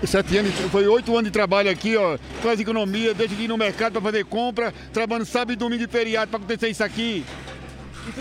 sete 0.06 0.38
anos, 0.38 0.54
foi 0.70 0.86
oito 0.86 1.10
anos 1.12 1.24
de 1.24 1.30
trabalho 1.30 1.70
aqui, 1.70 1.96
ó. 1.96 2.18
Faz 2.40 2.60
economia, 2.60 3.12
deixa 3.12 3.34
de 3.34 3.42
ir 3.42 3.48
no 3.48 3.56
mercado 3.56 3.94
para 3.94 4.02
fazer 4.02 4.24
compra, 4.24 4.72
trabalhando 4.92 5.26
sábado 5.26 5.52
e 5.52 5.56
domingo 5.56 5.84
de 5.84 5.90
feriado 5.90 6.30
para 6.30 6.38
acontecer 6.38 6.68
isso 6.68 6.84
aqui. 6.84 7.24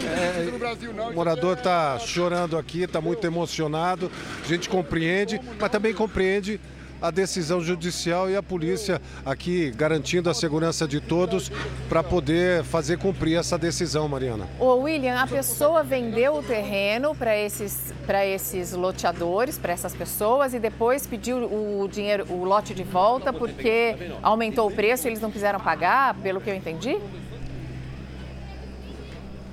É, 0.06 1.10
o 1.10 1.14
morador 1.14 1.58
está 1.58 1.98
chorando 2.00 2.58
aqui, 2.58 2.84
está 2.84 3.02
muito 3.02 3.26
emocionado. 3.26 4.12
A 4.44 4.48
gente 4.48 4.70
compreende, 4.70 5.40
mas 5.60 5.72
também 5.72 5.94
compreende 5.94 6.60
a 7.02 7.12
decisão 7.12 7.62
judicial 7.62 8.30
e 8.30 8.36
a 8.36 8.44
polícia 8.44 9.02
aqui 9.26 9.72
garantindo 9.72 10.30
a 10.30 10.34
segurança 10.34 10.88
de 10.88 11.00
todos 11.00 11.52
para 11.88 12.04
poder 12.04 12.64
fazer 12.64 12.98
cumprir 12.98 13.38
essa 13.38 13.58
decisão, 13.58 14.08
Mariana. 14.08 14.48
Ô 14.60 14.76
William, 14.78 15.20
a 15.20 15.28
pessoa 15.28 15.84
vendeu 15.84 16.36
o 16.36 16.44
terreno 16.44 17.16
para 17.16 17.38
esses, 17.38 17.94
esses 18.26 18.74
loteadores, 18.74 19.58
para 19.58 19.74
essas 19.74 19.94
pessoas 19.94 20.54
e 20.54 20.60
depois 20.60 21.06
pediu 21.06 21.38
o 21.38 21.88
dinheiro, 21.88 22.26
o 22.30 22.44
lote 22.44 22.74
de 22.74 22.84
volta 22.84 23.32
porque 23.32 23.96
aumentou 24.22 24.68
o 24.68 24.72
preço 24.72 25.08
e 25.08 25.10
eles 25.10 25.22
não 25.22 25.32
quiseram 25.32 25.60
pagar, 25.60 26.16
pelo 26.16 26.42
que 26.42 26.50
eu 26.50 26.56
entendi? 26.56 26.98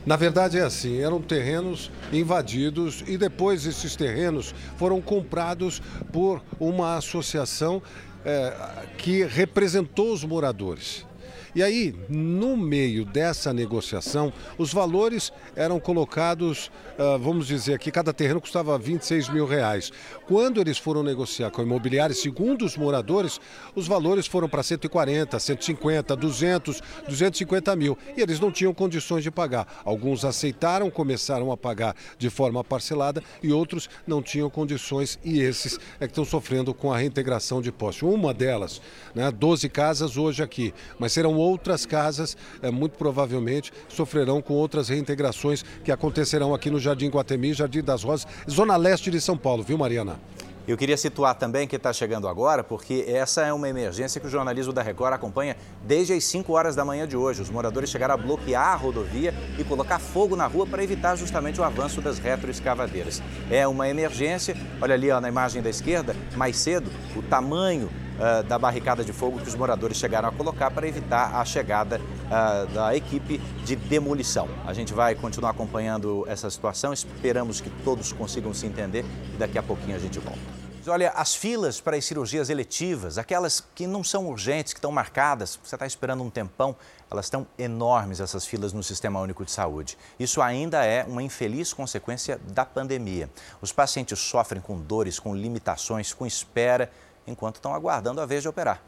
Na 0.07 0.17
verdade 0.17 0.59
é 0.59 0.63
assim, 0.63 1.01
eram 1.01 1.21
terrenos 1.21 1.91
invadidos 2.13 3.03
e 3.07 3.17
depois 3.17 3.65
esses 3.67 3.97
terrenos 3.97 4.55
foram 4.77 5.01
comprados 5.01 5.81
por 6.13 6.43
uma 6.61 6.97
associação 6.97 7.83
é, 8.25 8.55
que 8.99 9.25
representou 9.25 10.13
os 10.13 10.23
moradores. 10.23 11.07
E 11.55 11.63
aí, 11.63 11.95
no 12.09 12.57
meio 12.57 13.05
dessa 13.05 13.53
negociação, 13.53 14.33
os 14.59 14.73
valores 14.73 15.33
eram 15.55 15.79
colocados, 15.79 16.67
uh, 16.99 17.17
vamos 17.17 17.47
dizer 17.47 17.75
aqui, 17.75 17.93
cada 17.93 18.13
terreno 18.13 18.41
custava 18.41 18.77
26 18.77 19.29
mil 19.29 19.47
reais. 19.47 19.93
Quando 20.27 20.61
eles 20.61 20.79
foram 20.79 21.05
negociar 21.05 21.53
com 21.53 21.61
a 21.61 21.65
imobiliária, 21.65 22.13
segundo 22.13 22.65
os 22.65 22.77
moradores, 22.77 23.41
os 23.73 23.87
valores 23.87 24.27
foram 24.27 24.49
para 24.49 24.65
140, 24.65 25.39
150, 25.39 26.17
200, 26.17 26.83
250 27.07 27.77
mil. 27.77 27.97
E 28.17 28.21
eles 28.21 28.41
não 28.41 28.51
tinham 28.51 28.75
condições 28.75 29.23
de 29.23 29.31
pagar. 29.31 29.83
Alguns 29.85 30.25
aceitaram, 30.25 30.91
começaram 30.91 31.53
a 31.53 31.57
pagar 31.57 31.95
de 32.19 32.31
forma 32.31 32.65
parcelada 32.65 33.23
e 33.41 33.53
outros 33.53 33.89
não 34.05 34.21
tinham 34.21 34.51
condições 34.51 35.21
e 35.25 35.41
esses 35.41 35.79
é 36.01 36.07
que 36.07 36.13
estão 36.13 36.25
sofrendo 36.25 36.75
com 36.75 36.93
a 36.93 36.99
reintegração 36.99 37.63
de 37.63 37.71
posse. 37.71 38.05
Uma 38.05 38.35
delas, 38.35 38.83
né, 39.15 39.31
12 39.31 39.69
casas 39.69 40.17
hoje 40.17 40.43
aqui, 40.43 40.75
mas 40.99 41.13
serão 41.13 41.44
outras 41.45 41.87
casas, 41.87 42.37
é, 42.63 42.71
muito 42.71 42.97
provavelmente 42.97 43.73
sofrerão 43.89 44.41
com 44.41 44.55
outras 44.55 44.89
reintegrações 44.89 45.65
que 45.85 45.93
acontecerão 45.93 46.55
aqui 46.55 46.71
no 46.71 46.81
Jardim 46.81 47.09
Guatemi, 47.09 47.53
Jardim 47.53 47.83
das 47.83 48.03
Rosas, 48.03 48.27
zona 48.51 48.77
leste 48.77 49.11
de 49.11 49.21
São 49.21 49.37
Paulo, 49.37 49.63
viu 49.63 49.79
Mariana? 49.79 50.19
Eu 50.67 50.79
queria 50.79 50.97
situar 50.97 51.35
também 51.35 51.69
que 51.69 51.77
está 51.77 51.93
chegando 51.93 52.27
agora, 52.27 52.65
porque 52.65 53.05
essa 53.07 53.43
é 53.43 53.53
uma 53.53 53.69
emergência 53.69 54.19
que 54.19 54.27
o 54.27 54.31
jornalismo 54.31 54.73
da 54.73 54.81
Record 54.81 55.13
acompanha 55.13 55.59
desde 55.83 56.15
as 56.15 56.25
5 56.25 56.51
horas 56.55 56.75
da 56.75 56.83
manhã 56.83 57.07
de 57.07 57.15
hoje. 57.15 57.43
Os 57.43 57.51
moradores 57.51 57.91
chegaram 57.91 58.15
a 58.15 58.17
bloquear 58.17 58.69
a 58.69 58.75
rodovia 58.75 59.35
e 59.59 59.65
colocar 59.65 59.99
fogo 59.99 60.35
na 60.35 60.47
rua 60.47 60.67
para 60.67 60.83
evitar 60.83 61.17
justamente 61.17 61.61
o 61.61 61.65
avanço 61.65 62.01
das 62.01 62.19
retroescavadeiras. 62.19 63.23
É 63.51 63.69
uma 63.69 63.91
emergência, 63.91 64.57
olha 64.81 64.95
ali 64.95 65.11
ó, 65.11 65.21
na 65.21 65.29
imagem 65.29 65.61
da 65.61 65.69
esquerda, 65.69 66.17
mais 66.35 66.57
cedo, 66.57 66.91
o 67.15 67.21
tamanho 67.21 67.91
uh, 68.19 68.43
da 68.45 68.59
barricada 68.59 69.05
de 69.05 69.13
fogo 69.13 69.39
que 69.39 69.49
os 69.49 69.55
moradores 69.55 69.97
chegaram 69.97 70.29
a 70.29 70.33
colocar 70.33 70.71
para 70.71 70.87
evitar 70.87 71.35
a 71.35 71.45
chegada 71.45 72.01
uh, 72.01 72.67
da 72.73 72.97
equipe 72.97 73.39
de 73.65 73.77
demolição. 73.77 74.49
A 74.67 74.73
gente 74.73 74.93
vai 74.93 75.15
continuar 75.15 75.51
acompanhando 75.51 76.25
essa 76.29 76.49
situação, 76.51 76.93
esperamos 76.93 77.61
que 77.61 77.71
todos 77.85 78.13
consigam 78.13 78.53
se 78.53 78.67
entender 78.67 79.05
e 79.35 79.37
daqui 79.37 79.59
a 79.59 79.63
pouquinho 79.63 79.97
a 79.97 80.01
gente 80.01 80.19
volta. 80.19 80.65
Olha, 80.87 81.11
as 81.13 81.35
filas 81.35 81.81
para 81.81 81.97
as 81.97 82.05
cirurgias 82.05 82.51
eletivas, 82.51 83.17
aquelas 83.17 83.65
que 83.75 83.87
não 83.87 84.05
são 84.05 84.27
urgentes, 84.27 84.75
que 84.75 84.79
estão 84.79 84.93
marcadas, 84.93 85.59
você 85.65 85.77
está 85.77 85.87
esperando 85.87 86.23
um 86.23 86.29
tempão, 86.29 86.77
elas 87.11 87.25
estão 87.25 87.47
enormes, 87.59 88.21
essas 88.21 88.45
filas 88.45 88.75
no 88.75 88.83
Sistema 88.83 89.19
Único 89.19 89.47
de 89.47 89.51
Saúde. 89.51 89.97
Isso 90.21 90.43
ainda 90.43 90.85
é 90.85 91.03
uma 91.05 91.23
infeliz 91.23 91.73
consequência 91.73 92.39
da 92.49 92.67
pandemia. 92.67 93.31
Os 93.63 93.73
pacientes 93.73 94.19
sofrem 94.19 94.61
com 94.61 94.79
dores, 94.79 95.19
com 95.19 95.35
limitações, 95.35 96.13
com 96.13 96.27
espera, 96.27 96.91
enquanto 97.27 97.57
estão 97.57 97.75
aguardando 97.75 98.21
a 98.21 98.27
vez 98.27 98.43
de 98.43 98.49
operar. 98.49 98.81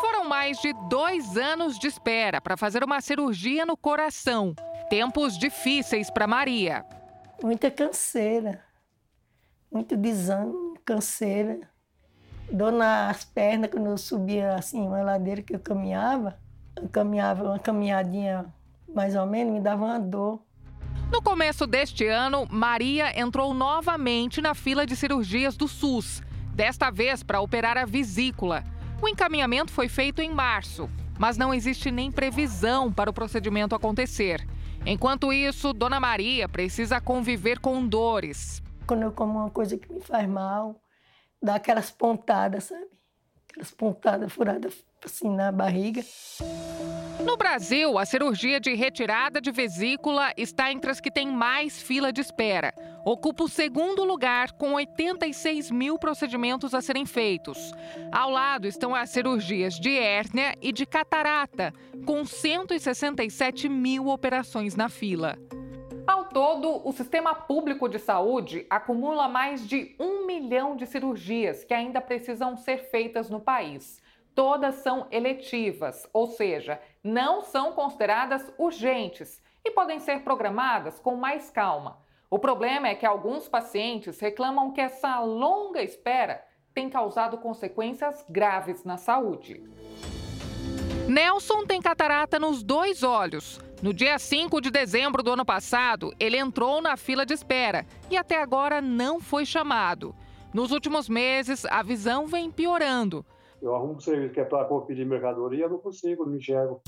Foram 0.00 0.28
mais 0.28 0.58
de 0.60 0.72
dois 0.88 1.36
anos 1.36 1.78
de 1.78 1.86
espera 1.86 2.40
para 2.40 2.56
fazer 2.56 2.84
uma 2.84 3.00
cirurgia 3.00 3.66
no 3.66 3.76
coração. 3.76 4.54
Tempos 4.88 5.36
difíceis 5.38 6.10
para 6.10 6.26
Maria. 6.26 6.84
Muita 7.42 7.70
canseira 7.70 8.66
muito 9.70 9.96
desânimo, 9.96 10.78
canseira, 10.84 11.60
dor 12.50 12.72
nas 12.72 13.24
pernas 13.24 13.70
quando 13.70 13.86
eu 13.86 13.98
subia 13.98 14.54
assim 14.54 14.80
uma 14.80 15.02
ladeira 15.02 15.42
que 15.42 15.54
eu 15.54 15.60
caminhava, 15.60 16.38
eu 16.76 16.88
caminhava 16.88 17.44
uma 17.44 17.58
caminhadinha 17.58 18.46
mais 18.94 19.14
ou 19.14 19.26
menos, 19.26 19.52
me 19.52 19.60
dava 19.60 19.84
uma 19.84 19.98
dor. 19.98 20.40
No 21.12 21.22
começo 21.22 21.66
deste 21.66 22.06
ano, 22.06 22.46
Maria 22.50 23.18
entrou 23.18 23.52
novamente 23.52 24.40
na 24.40 24.54
fila 24.54 24.86
de 24.86 24.96
cirurgias 24.96 25.56
do 25.56 25.68
SUS, 25.68 26.22
desta 26.56 26.90
vez 26.90 27.22
para 27.22 27.42
operar 27.42 27.76
a 27.76 27.84
vesícula. 27.84 28.64
O 29.02 29.06
encaminhamento 29.06 29.70
foi 29.70 29.88
feito 29.88 30.22
em 30.22 30.30
março, 30.30 30.88
mas 31.18 31.36
não 31.36 31.52
existe 31.52 31.90
nem 31.90 32.10
previsão 32.10 32.90
para 32.90 33.10
o 33.10 33.12
procedimento 33.12 33.74
acontecer. 33.74 34.44
Enquanto 34.86 35.32
isso, 35.34 35.74
Dona 35.74 36.00
Maria 36.00 36.48
precisa 36.48 36.98
conviver 36.98 37.58
com 37.58 37.86
dores. 37.86 38.62
Quando 38.86 39.02
eu 39.02 39.12
como 39.12 39.38
uma 39.38 39.50
coisa 39.50 39.76
que 39.76 39.92
me 39.92 40.00
faz 40.00 40.26
mal, 40.26 40.80
dá 41.42 41.56
aquelas 41.56 41.90
pontadas, 41.90 42.64
sabe? 42.64 42.86
Aquelas 43.46 43.70
pontadas 43.70 44.32
furadas 44.32 44.82
assim 45.06 45.30
na 45.30 45.52
barriga. 45.52 46.04
No 47.24 47.36
Brasil, 47.36 47.96
a 47.98 48.04
cirurgia 48.04 48.60
de 48.60 48.74
retirada 48.74 49.40
de 49.40 49.50
vesícula 49.50 50.32
está 50.36 50.70
entre 50.70 50.90
as 50.90 51.00
que 51.00 51.10
têm 51.10 51.28
mais 51.28 51.80
fila 51.80 52.12
de 52.12 52.20
espera. 52.20 52.74
Ocupa 53.04 53.44
o 53.44 53.48
segundo 53.48 54.04
lugar, 54.04 54.52
com 54.52 54.74
86 54.74 55.70
mil 55.70 55.98
procedimentos 55.98 56.74
a 56.74 56.82
serem 56.82 57.06
feitos. 57.06 57.72
Ao 58.12 58.30
lado 58.30 58.66
estão 58.66 58.94
as 58.94 59.10
cirurgias 59.10 59.74
de 59.74 59.96
hérnia 59.96 60.54
e 60.60 60.72
de 60.72 60.84
catarata, 60.84 61.72
com 62.04 62.24
167 62.24 63.68
mil 63.68 64.08
operações 64.08 64.74
na 64.74 64.88
fila. 64.88 65.38
Ao 66.06 66.24
todo, 66.24 66.86
o 66.86 66.92
sistema 66.92 67.34
público 67.34 67.88
de 67.88 67.98
saúde 67.98 68.66
acumula 68.68 69.28
mais 69.28 69.66
de 69.66 69.96
um 69.98 70.26
milhão 70.26 70.76
de 70.76 70.86
cirurgias 70.86 71.64
que 71.64 71.74
ainda 71.74 72.00
precisam 72.00 72.56
ser 72.56 72.90
feitas 72.90 73.30
no 73.30 73.40
país. 73.40 74.04
Todas 74.36 74.74
são 74.74 75.06
eletivas, 75.10 76.06
ou 76.12 76.26
seja, 76.26 76.78
não 77.02 77.40
são 77.40 77.72
consideradas 77.72 78.52
urgentes 78.58 79.42
e 79.64 79.70
podem 79.70 79.98
ser 79.98 80.20
programadas 80.20 81.00
com 81.00 81.16
mais 81.16 81.48
calma. 81.48 81.96
O 82.28 82.38
problema 82.38 82.86
é 82.86 82.94
que 82.94 83.06
alguns 83.06 83.48
pacientes 83.48 84.20
reclamam 84.20 84.72
que 84.72 84.80
essa 84.82 85.20
longa 85.20 85.82
espera 85.82 86.44
tem 86.74 86.90
causado 86.90 87.38
consequências 87.38 88.26
graves 88.28 88.84
na 88.84 88.98
saúde. 88.98 89.64
Nelson 91.08 91.64
tem 91.64 91.80
catarata 91.80 92.38
nos 92.38 92.62
dois 92.62 93.02
olhos. 93.02 93.58
No 93.80 93.94
dia 93.94 94.18
5 94.18 94.60
de 94.60 94.70
dezembro 94.70 95.22
do 95.22 95.32
ano 95.32 95.46
passado, 95.46 96.12
ele 96.20 96.36
entrou 96.36 96.82
na 96.82 96.98
fila 96.98 97.24
de 97.24 97.32
espera 97.32 97.86
e 98.10 98.18
até 98.18 98.42
agora 98.42 98.82
não 98.82 99.18
foi 99.18 99.46
chamado. 99.46 100.14
Nos 100.52 100.72
últimos 100.72 101.08
meses, 101.08 101.64
a 101.64 101.82
visão 101.82 102.26
vem 102.26 102.50
piorando. 102.50 103.24
Eu 103.60 103.74
arrumo 103.74 103.94
um 103.94 104.00
serviço 104.00 104.34
que 104.34 104.40
é 104.40 104.44
para 104.44 104.64
pedir 104.82 105.06
mercadoria, 105.06 105.64
eu 105.64 105.70
não 105.70 105.78
consigo, 105.78 106.26
não 106.26 106.36
enxergo. 106.36 106.80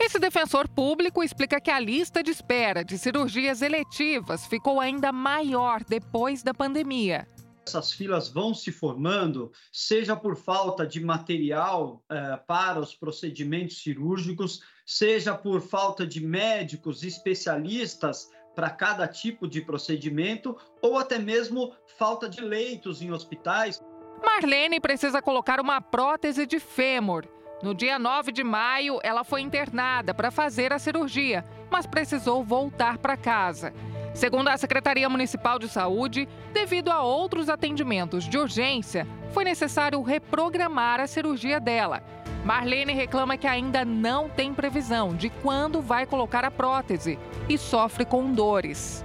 Esse 0.00 0.18
defensor 0.18 0.68
público 0.68 1.22
explica 1.22 1.60
que 1.60 1.70
a 1.70 1.80
lista 1.80 2.22
de 2.22 2.30
espera 2.30 2.84
de 2.84 2.96
cirurgias 2.96 3.62
eletivas 3.62 4.46
ficou 4.46 4.80
ainda 4.80 5.12
maior 5.12 5.82
depois 5.84 6.42
da 6.42 6.54
pandemia 6.54 7.26
essas 7.68 7.92
filas 7.92 8.28
vão 8.28 8.54
se 8.54 8.72
formando, 8.72 9.52
seja 9.70 10.16
por 10.16 10.36
falta 10.36 10.86
de 10.86 11.04
material 11.04 12.02
eh, 12.10 12.40
para 12.46 12.80
os 12.80 12.94
procedimentos 12.94 13.82
cirúrgicos, 13.82 14.62
seja 14.86 15.34
por 15.34 15.60
falta 15.60 16.06
de 16.06 16.24
médicos 16.24 17.04
especialistas 17.04 18.30
para 18.54 18.70
cada 18.70 19.06
tipo 19.06 19.46
de 19.46 19.60
procedimento, 19.60 20.56
ou 20.82 20.98
até 20.98 21.18
mesmo 21.18 21.72
falta 21.98 22.28
de 22.28 22.40
leitos 22.40 23.02
em 23.02 23.12
hospitais. 23.12 23.80
Marlene 24.24 24.80
precisa 24.80 25.22
colocar 25.22 25.60
uma 25.60 25.80
prótese 25.80 26.46
de 26.46 26.58
fêmur. 26.58 27.24
No 27.62 27.74
dia 27.74 27.98
9 27.98 28.30
de 28.30 28.44
maio, 28.44 29.00
ela 29.02 29.24
foi 29.24 29.40
internada 29.40 30.14
para 30.14 30.30
fazer 30.30 30.72
a 30.72 30.78
cirurgia, 30.78 31.44
mas 31.70 31.86
precisou 31.86 32.44
voltar 32.44 32.98
para 32.98 33.16
casa. 33.16 33.72
Segundo 34.14 34.48
a 34.48 34.56
Secretaria 34.56 35.08
Municipal 35.08 35.58
de 35.58 35.68
Saúde, 35.68 36.28
devido 36.52 36.90
a 36.90 37.02
outros 37.02 37.48
atendimentos 37.48 38.28
de 38.28 38.38
urgência, 38.38 39.06
foi 39.32 39.44
necessário 39.44 40.00
reprogramar 40.02 41.00
a 41.00 41.06
cirurgia 41.06 41.60
dela. 41.60 42.02
Marlene 42.44 42.92
reclama 42.92 43.36
que 43.36 43.46
ainda 43.46 43.84
não 43.84 44.28
tem 44.28 44.54
previsão 44.54 45.14
de 45.14 45.28
quando 45.28 45.82
vai 45.82 46.06
colocar 46.06 46.44
a 46.44 46.50
prótese 46.50 47.18
e 47.48 47.58
sofre 47.58 48.04
com 48.04 48.32
dores. 48.32 49.04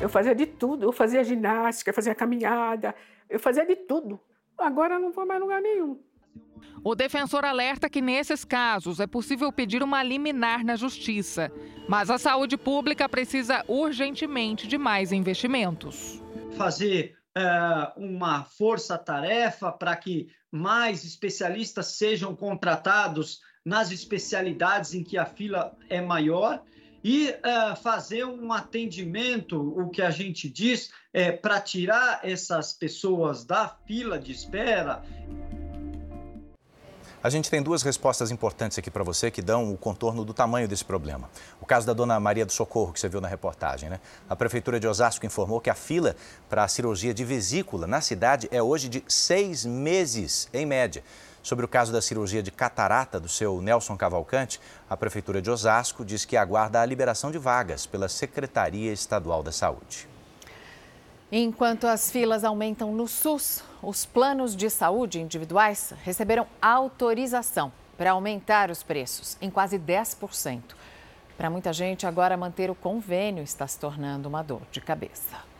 Eu 0.00 0.08
fazia 0.08 0.34
de 0.34 0.46
tudo, 0.46 0.86
eu 0.86 0.92
fazia 0.92 1.22
ginástica, 1.22 1.92
fazia 1.92 2.14
caminhada, 2.14 2.94
eu 3.32 3.40
fazia 3.40 3.64
de 3.66 3.74
tudo. 3.74 4.20
Agora 4.58 4.98
não 4.98 5.10
vou 5.10 5.26
mais 5.26 5.40
lugar 5.40 5.60
nenhum. 5.60 5.98
O 6.84 6.94
defensor 6.94 7.44
alerta 7.44 7.88
que 7.88 8.02
nesses 8.02 8.44
casos 8.44 9.00
é 9.00 9.06
possível 9.06 9.50
pedir 9.50 9.82
uma 9.82 10.02
liminar 10.02 10.64
na 10.64 10.76
justiça, 10.76 11.50
mas 11.88 12.10
a 12.10 12.18
saúde 12.18 12.56
pública 12.56 13.08
precisa 13.08 13.64
urgentemente 13.66 14.68
de 14.68 14.76
mais 14.76 15.12
investimentos. 15.12 16.22
Fazer 16.56 17.16
uh, 17.36 18.00
uma 18.00 18.44
força-tarefa 18.44 19.72
para 19.72 19.96
que 19.96 20.28
mais 20.50 21.04
especialistas 21.04 21.86
sejam 21.86 22.36
contratados 22.36 23.40
nas 23.64 23.90
especialidades 23.90 24.92
em 24.92 25.02
que 25.02 25.16
a 25.16 25.24
fila 25.24 25.74
é 25.88 26.00
maior 26.00 26.62
e 27.02 27.30
uh, 27.30 27.76
fazer 27.82 28.24
um 28.24 28.52
atendimento, 28.52 29.60
o 29.60 29.90
que 29.90 30.02
a 30.02 30.10
gente 30.10 30.48
diz, 30.48 30.90
é, 31.12 31.32
para 31.32 31.60
tirar 31.60 32.20
essas 32.22 32.72
pessoas 32.72 33.44
da 33.44 33.68
fila 33.86 34.18
de 34.18 34.32
espera. 34.32 35.02
A 37.22 37.30
gente 37.30 37.48
tem 37.48 37.62
duas 37.62 37.82
respostas 37.82 38.32
importantes 38.32 38.76
aqui 38.76 38.90
para 38.90 39.04
você 39.04 39.30
que 39.30 39.40
dão 39.40 39.72
o 39.72 39.76
contorno 39.76 40.24
do 40.24 40.34
tamanho 40.34 40.66
desse 40.66 40.84
problema. 40.84 41.30
O 41.60 41.66
caso 41.66 41.86
da 41.86 41.92
dona 41.92 42.18
Maria 42.18 42.44
do 42.44 42.50
Socorro, 42.50 42.92
que 42.92 42.98
você 42.98 43.08
viu 43.08 43.20
na 43.20 43.28
reportagem, 43.28 43.88
né? 43.88 44.00
A 44.28 44.34
Prefeitura 44.34 44.80
de 44.80 44.88
Osasco 44.88 45.24
informou 45.24 45.60
que 45.60 45.70
a 45.70 45.74
fila 45.74 46.16
para 46.48 46.64
a 46.64 46.68
cirurgia 46.68 47.14
de 47.14 47.24
vesícula 47.24 47.86
na 47.86 48.00
cidade 48.00 48.48
é 48.50 48.60
hoje 48.60 48.88
de 48.88 49.04
seis 49.06 49.64
meses, 49.64 50.48
em 50.52 50.66
média. 50.66 51.04
Sobre 51.42 51.64
o 51.64 51.68
caso 51.68 51.92
da 51.92 52.00
cirurgia 52.00 52.42
de 52.42 52.52
catarata 52.52 53.18
do 53.18 53.28
seu 53.28 53.60
Nelson 53.60 53.96
Cavalcante, 53.96 54.60
a 54.88 54.96
Prefeitura 54.96 55.42
de 55.42 55.50
Osasco 55.50 56.04
diz 56.04 56.24
que 56.24 56.36
aguarda 56.36 56.80
a 56.80 56.86
liberação 56.86 57.32
de 57.32 57.38
vagas 57.38 57.84
pela 57.84 58.08
Secretaria 58.08 58.92
Estadual 58.92 59.42
da 59.42 59.50
Saúde. 59.50 60.08
Enquanto 61.32 61.86
as 61.86 62.10
filas 62.10 62.44
aumentam 62.44 62.92
no 62.92 63.08
SUS, 63.08 63.64
os 63.82 64.04
planos 64.04 64.54
de 64.54 64.68
saúde 64.70 65.20
individuais 65.20 65.92
receberam 66.04 66.46
autorização 66.60 67.72
para 67.96 68.12
aumentar 68.12 68.70
os 68.70 68.82
preços 68.82 69.36
em 69.40 69.50
quase 69.50 69.78
10%. 69.78 70.60
Para 71.36 71.50
muita 71.50 71.72
gente, 71.72 72.06
agora 72.06 72.36
manter 72.36 72.70
o 72.70 72.74
convênio 72.74 73.42
está 73.42 73.66
se 73.66 73.78
tornando 73.78 74.28
uma 74.28 74.42
dor 74.42 74.62
de 74.70 74.80
cabeça. 74.80 75.51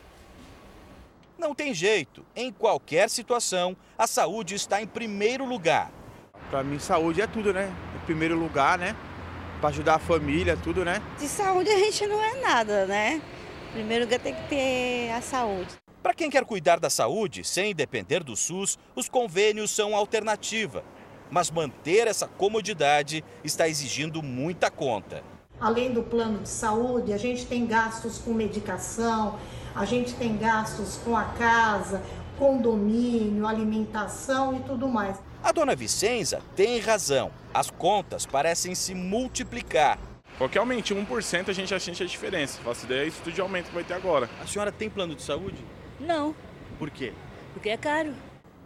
Não 1.43 1.57
tem 1.57 1.75
jeito. 1.75 2.25
Em 2.37 2.53
qualquer 2.53 3.11
situação, 3.11 3.77
a 3.99 4.07
saúde 4.07 4.55
está 4.55 4.81
em 4.81 4.87
primeiro 4.87 5.45
lugar. 5.45 5.91
Para 6.49 6.63
mim, 6.63 6.79
saúde 6.79 7.21
é 7.21 7.27
tudo, 7.27 7.53
né? 7.53 7.75
Em 7.97 8.07
primeiro 8.07 8.39
lugar, 8.39 8.79
né? 8.79 8.95
Para 9.61 9.71
ajudar 9.71 9.97
a 9.97 9.99
família, 9.99 10.57
tudo, 10.57 10.85
né? 10.85 11.03
De 11.19 11.27
saúde 11.27 11.69
a 11.69 11.79
gente 11.79 12.07
não 12.07 12.23
é 12.23 12.41
nada, 12.41 12.87
né? 12.87 13.21
Primeiro 13.73 14.05
lugar 14.05 14.21
tem 14.21 14.37
que 14.37 14.49
ter 14.49 15.11
a 15.11 15.21
saúde. 15.21 15.71
Para 16.01 16.15
quem 16.15 16.31
quer 16.31 16.45
cuidar 16.45 16.79
da 16.79 16.89
saúde 16.89 17.43
sem 17.43 17.75
depender 17.75 18.23
do 18.23 18.37
SUS, 18.37 18.79
os 18.95 19.09
convênios 19.09 19.73
são 19.73 19.97
alternativa. 19.97 20.85
Mas 21.29 21.51
manter 21.51 22.07
essa 22.07 22.29
comodidade 22.29 23.25
está 23.43 23.69
exigindo 23.69 24.23
muita 24.23 24.71
conta. 24.71 25.25
Além 25.59 25.93
do 25.93 26.05
plano 26.05 26.39
de 26.39 26.49
saúde, 26.49 27.13
a 27.13 27.19
gente 27.19 27.47
tem 27.47 27.67
gastos 27.67 28.19
com 28.19 28.33
medicação, 28.33 29.41
a 29.75 29.85
gente 29.85 30.15
tem 30.15 30.37
gastos 30.37 31.01
com 31.05 31.17
a 31.17 31.25
casa, 31.25 32.01
condomínio, 32.39 33.45
alimentação 33.47 34.57
e 34.57 34.61
tudo 34.61 34.89
mais. 34.89 35.19
A 35.43 35.51
dona 35.53 35.75
Vicenza 35.75 36.41
tem 36.55 36.79
razão. 36.79 37.33
As 37.53 37.69
contas 37.71 38.25
parecem 38.27 38.75
se 38.75 38.95
multiplicar. 38.95 39.99
Qualquer 40.39 40.61
aumente 40.61 40.95
1%, 40.95 41.49
a 41.49 41.53
gente 41.53 41.71
já 41.71 41.81
sente 41.81 42.03
a 42.03 42.07
diferença. 42.07 42.59
Faço 42.63 42.87
ideia 42.87 43.07
isso 43.07 43.21
tudo 43.23 43.35
de 43.35 43.41
aumento 43.41 43.69
que 43.69 43.75
vai 43.75 43.85
ter 43.85 43.95
agora. 43.95 44.29
A 44.43 44.47
senhora 44.47 44.73
tem 44.73 44.91
plano 44.91 45.15
de 45.15 45.23
saúde? 45.23 45.65
Não. 46.01 46.35
Por 46.79 46.91
quê? 46.91 47.13
Porque 47.53 47.69
é 47.69 47.77
caro. 47.77 48.15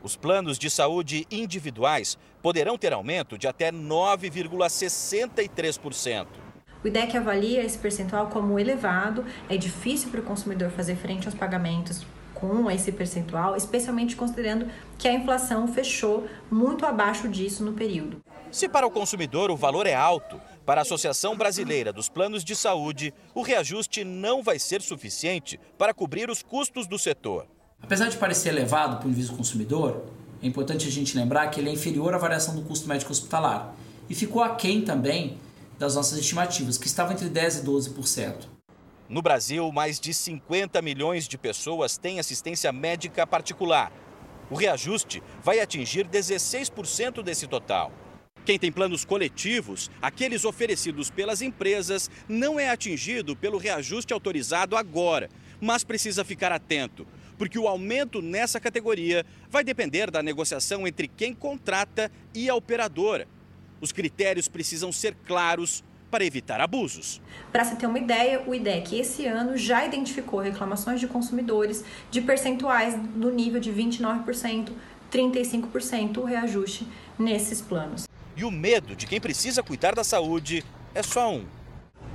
Os 0.03 0.17
planos 0.17 0.59
de 0.59 0.71
saúde 0.71 1.27
individuais 1.31 2.17
poderão 2.41 2.79
ter 2.79 2.93
aumento 2.93 3.37
de 3.37 3.49
até 3.49 3.73
9,63%. 3.73 6.46
O 6.85 6.89
IDEC 6.89 7.17
avalia 7.17 7.65
esse 7.65 7.79
percentual 7.79 8.29
como 8.29 8.59
elevado, 8.59 9.25
é 9.49 9.57
difícil 9.57 10.11
para 10.11 10.21
o 10.21 10.23
consumidor 10.23 10.71
fazer 10.71 10.97
frente 10.97 11.27
aos 11.27 11.35
pagamentos 11.35 12.05
com 12.35 12.71
esse 12.71 12.93
percentual, 12.93 13.57
especialmente 13.57 14.15
considerando 14.15 14.67
que 14.99 15.09
a 15.09 15.13
inflação 15.13 15.67
fechou 15.67 16.27
muito 16.51 16.85
abaixo 16.85 17.29
disso 17.29 17.65
no 17.65 17.73
período. 17.73 18.23
Se 18.53 18.69
para 18.69 18.87
o 18.87 18.91
consumidor 18.91 19.51
o 19.51 19.57
valor 19.57 19.87
é 19.87 19.95
alto, 19.95 20.41
para 20.65 20.81
a 20.81 20.83
Associação 20.83 21.37
Brasileira 21.37 21.93
dos 21.93 22.09
Planos 22.09 22.45
de 22.45 22.55
Saúde, 22.55 23.15
o 23.35 23.41
reajuste 23.41 24.05
não 24.05 24.43
vai 24.43 24.59
ser 24.59 24.83
suficiente 24.83 25.59
para 25.79 25.95
cobrir 25.95 26.29
os 26.29 26.43
custos 26.43 26.87
do 26.87 26.99
setor. 26.99 27.47
Apesar 27.83 28.09
de 28.09 28.17
parecer 28.17 28.51
elevado 28.51 28.99
para 28.99 29.09
o 29.09 29.13
do 29.13 29.37
consumidor, 29.37 30.05
é 30.43 30.47
importante 30.47 30.87
a 30.87 30.91
gente 30.91 31.17
lembrar 31.17 31.49
que 31.49 31.61
ele 31.61 31.71
é 31.71 31.73
inferior 31.73 32.15
à 32.15 32.19
variação 32.19 32.55
do 32.55 32.63
custo 32.63 32.89
médico 32.89 33.13
hospitalar 33.13 33.75
e 34.09 34.15
ficou 34.15 34.43
aquém 34.43 34.83
também 34.83 35.39
das 35.79 35.95
nossas 35.95 36.19
estimativas, 36.19 36.79
que 36.79 36.87
estavam 36.87 37.13
entre 37.13 37.29
10% 37.29 37.63
e 37.63 37.67
12%. 37.67 38.35
No 39.09 39.23
Brasil, 39.23 39.71
mais 39.71 40.01
de 40.01 40.13
50 40.13 40.83
milhões 40.83 41.29
de 41.29 41.39
pessoas 41.39 41.97
têm 41.97 42.19
assistência 42.19 42.73
médica 42.73 43.27
particular. 43.27 43.93
O 44.51 44.55
reajuste 44.55 45.23
vai 45.43 45.61
atingir 45.61 46.07
16% 46.07 47.23
desse 47.23 47.47
total. 47.47 47.93
Quem 48.45 48.59
tem 48.59 48.71
planos 48.71 49.05
coletivos, 49.05 49.91
aqueles 50.01 50.45
oferecidos 50.45 51.11
pelas 51.11 51.43
empresas, 51.43 52.09
não 52.29 52.59
é 52.59 52.71
atingido 52.71 53.35
pelo 53.35 53.59
reajuste 53.59 54.13
autorizado 54.13 54.77
agora, 54.77 55.29
mas 55.61 55.83
precisa 55.83 56.25
ficar 56.25 56.53
atento, 56.53 57.07
porque 57.37 57.59
o 57.59 57.67
aumento 57.67 58.23
nessa 58.23 58.61
categoria 58.61 59.27
vai 59.51 59.65
depender 59.65 60.11
da 60.11 60.23
negociação 60.23 60.87
entre 60.87 61.09
quem 61.09 61.35
contrata 61.35 62.11
e 62.33 62.49
a 62.49 62.55
operadora. 62.55 63.27
Os 63.81 63.93
critérios 63.93 64.49
precisam 64.49 64.91
ser 64.91 65.15
claros 65.27 65.85
para 66.11 66.25
evitar 66.25 66.61
abusos. 66.61 67.21
Para 67.53 67.65
se 67.65 67.77
ter 67.77 67.87
uma 67.87 67.99
ideia, 67.99 68.43
o 68.47 68.55
IDEC 68.55 69.01
esse 69.01 69.27
ano 69.27 69.57
já 69.57 69.85
identificou 69.85 70.41
reclamações 70.41 71.01
de 71.01 71.07
consumidores 71.07 71.85
de 72.11 72.21
percentuais 72.21 72.95
do 73.15 73.31
nível 73.31 73.61
de 73.61 73.73
29%, 73.73 74.71
35% 75.13 76.19
o 76.19 76.25
reajuste 76.25 76.87
nesses 77.19 77.61
planos. 77.61 78.07
E 78.37 78.45
o 78.45 78.51
medo 78.51 78.95
de 78.95 79.07
quem 79.07 79.21
precisa 79.21 79.63
cuidar 79.63 79.95
da 79.95 80.05
saúde 80.05 80.65
é 80.95 81.03
só 81.03 81.33
um. 81.33 81.45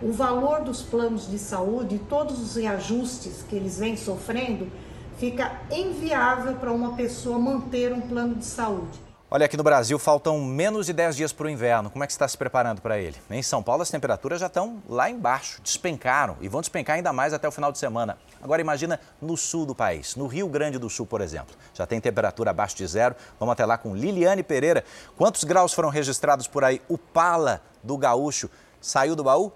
O 0.02 0.12
valor 0.12 0.64
dos 0.64 0.82
planos 0.82 1.30
de 1.30 1.38
saúde, 1.38 2.00
todos 2.10 2.40
os 2.40 2.56
reajustes 2.56 3.44
que 3.48 3.56
eles 3.56 3.78
vêm 3.78 3.96
sofrendo, 3.96 4.72
fica 5.20 5.62
inviável 5.72 6.56
para 6.56 6.72
uma 6.72 6.96
pessoa 6.96 7.38
manter 7.38 7.94
um 7.94 8.02
plano 8.02 8.36
de 8.36 8.46
saúde. 8.46 9.11
Olha, 9.34 9.46
aqui 9.46 9.56
no 9.56 9.64
Brasil 9.64 9.98
faltam 9.98 10.42
menos 10.42 10.88
de 10.88 10.92
10 10.92 11.16
dias 11.16 11.32
para 11.32 11.48
o 11.48 11.50
inverno. 11.50 11.90
Como 11.90 12.04
é 12.04 12.08
que 12.08 12.12
você 12.12 12.18
está 12.18 12.28
se 12.28 12.38
preparando 12.38 12.82
para 12.82 13.00
ele? 13.00 13.16
Em 13.30 13.42
São 13.42 13.64
Paulo, 13.64 13.82
as 13.82 13.90
temperaturas 13.90 14.42
já 14.42 14.48
estão 14.48 14.84
lá 14.90 15.10
embaixo, 15.10 15.62
despencaram 15.62 16.36
e 16.42 16.50
vão 16.50 16.60
despencar 16.60 16.98
ainda 16.98 17.14
mais 17.14 17.34
até 17.34 17.48
o 17.48 17.52
final 17.52 17.72
de 17.72 17.78
semana. 17.78 18.18
Agora, 18.42 18.60
imagina 18.60 19.00
no 19.22 19.38
sul 19.38 19.66
do 19.66 19.74
país, 19.74 20.18
no 20.18 20.28
Rio 20.28 20.50
Grande 20.50 20.78
do 20.78 20.90
Sul, 20.90 21.06
por 21.06 21.22
exemplo. 21.22 21.56
Já 21.74 21.88
tem 21.88 22.02
temperatura 22.02 22.50
abaixo 22.50 22.76
de 22.76 22.86
zero. 22.86 23.16
Vamos 23.40 23.54
até 23.54 23.66
lá 23.66 23.78
com 23.78 23.96
Liliane 23.96 24.44
Pereira. 24.44 24.84
Quantos 25.16 25.46
graus 25.46 25.72
foram 25.72 25.88
registrados 25.88 26.46
por 26.46 26.66
aí? 26.66 26.82
O 26.90 26.98
Pala 26.98 27.62
do 27.82 27.98
Gaúcho 27.98 28.50
saiu 28.82 29.16
do 29.16 29.24
baú? 29.24 29.54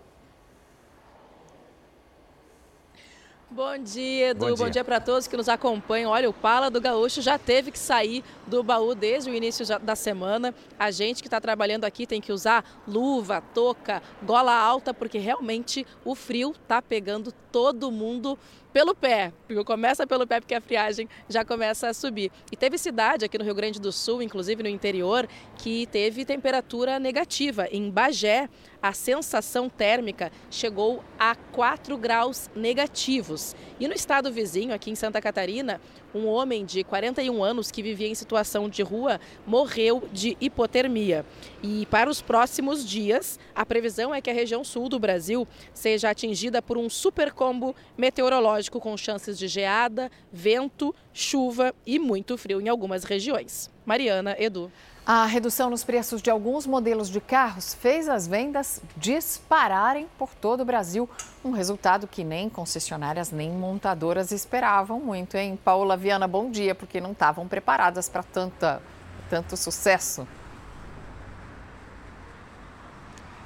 Bom 3.55 3.77
dia, 3.77 4.31
Edu. 4.31 4.39
Bom 4.39 4.45
dia, 4.47 4.65
Bom 4.65 4.69
dia 4.69 4.83
para 4.83 4.99
todos 4.99 5.27
que 5.27 5.37
nos 5.37 5.47
acompanham. 5.47 6.11
Olha, 6.11 6.29
o 6.29 6.33
Pala 6.33 6.69
do 6.69 6.81
Gaúcho 6.81 7.21
já 7.21 7.39
teve 7.39 7.71
que 7.71 7.79
sair 7.79 8.21
do 8.47 8.63
baú 8.63 8.95
desde 8.95 9.29
o 9.29 9.33
início 9.33 9.65
da 9.79 9.95
semana. 9.95 10.53
A 10.77 10.91
gente 10.91 11.21
que 11.21 11.27
está 11.27 11.39
trabalhando 11.41 11.85
aqui 11.85 12.05
tem 12.05 12.21
que 12.21 12.31
usar 12.31 12.63
luva, 12.87 13.41
touca, 13.53 14.01
gola 14.23 14.53
alta, 14.53 14.93
porque 14.93 15.17
realmente 15.17 15.85
o 16.03 16.15
frio 16.15 16.51
está 16.51 16.81
pegando 16.81 17.31
todo 17.51 17.91
mundo 17.91 18.37
pelo 18.73 18.93
pé. 18.93 19.31
Começa 19.65 20.05
pelo 20.05 20.27
pé 20.27 20.41
porque 20.41 20.53
a 20.53 20.59
friagem 20.59 21.07
já 21.29 21.45
começa 21.45 21.87
a 21.87 21.93
subir. 21.93 22.29
E 22.51 22.57
teve 22.57 22.77
cidade 22.77 23.23
aqui 23.23 23.37
no 23.37 23.43
Rio 23.45 23.55
Grande 23.55 23.79
do 23.79 23.89
Sul, 23.89 24.21
inclusive 24.21 24.61
no 24.61 24.67
interior, 24.67 25.29
que 25.57 25.87
teve 25.87 26.25
temperatura 26.25 26.99
negativa. 26.99 27.69
Em 27.71 27.89
Bagé, 27.89 28.49
a 28.81 28.91
sensação 28.91 29.69
térmica 29.69 30.29
chegou 30.51 31.01
a 31.17 31.35
4 31.53 31.97
graus 31.97 32.49
negativos. 32.53 33.55
E 33.79 33.87
no 33.87 33.93
estado 33.93 34.29
vizinho, 34.29 34.73
aqui 34.73 34.91
em 34.91 34.95
Santa 34.95 35.21
Catarina, 35.21 35.79
um 36.15 36.27
homem 36.27 36.65
de 36.65 36.83
41 36.83 37.43
anos 37.43 37.69
que 37.69 37.83
vivia 37.83 38.07
em 38.07 38.15
situação 38.15 38.69
de 38.69 38.81
rua 38.81 39.19
morreu 39.45 40.07
de 40.13 40.37
hipotermia. 40.39 41.25
E 41.61 41.85
para 41.87 42.09
os 42.09 42.21
próximos 42.21 42.87
dias, 42.87 43.37
a 43.53 43.65
previsão 43.65 44.15
é 44.15 44.21
que 44.21 44.29
a 44.29 44.33
região 44.33 44.63
sul 44.63 44.87
do 44.87 44.97
Brasil 44.97 45.45
seja 45.73 46.09
atingida 46.09 46.61
por 46.61 46.77
um 46.77 46.89
super 46.89 47.33
combo 47.33 47.75
meteorológico 47.97 48.79
com 48.79 48.95
chances 48.95 49.37
de 49.37 49.49
geada, 49.49 50.09
vento, 50.31 50.95
chuva 51.13 51.75
e 51.85 51.99
muito 51.99 52.37
frio 52.37 52.61
em 52.61 52.69
algumas 52.69 53.03
regiões. 53.03 53.69
Mariana, 53.85 54.35
Edu. 54.39 54.71
A 55.07 55.27
redução 55.27 55.69
nos 55.69 55.83
preços 55.83 56.19
de 56.19 56.31
alguns 56.31 56.65
modelos 56.65 57.11
de 57.11 57.21
carros 57.21 57.75
fez 57.75 58.09
as 58.09 58.25
vendas 58.25 58.81
dispararem 58.97 60.07
por 60.17 60.33
todo 60.33 60.61
o 60.61 60.65
Brasil. 60.65 61.07
Um 61.43 61.51
resultado 61.51 62.07
que 62.07 62.23
nem 62.23 62.49
concessionárias 62.49 63.29
nem 63.31 63.51
montadoras 63.51 64.31
esperavam 64.31 64.99
muito, 64.99 65.37
hein? 65.37 65.59
Paula 65.63 65.95
Viana, 65.95 66.27
bom 66.27 66.49
dia, 66.49 66.73
porque 66.73 66.99
não 66.99 67.11
estavam 67.11 67.47
preparadas 67.47 68.09
para 68.09 68.23
tanto 68.23 69.55
sucesso. 69.55 70.27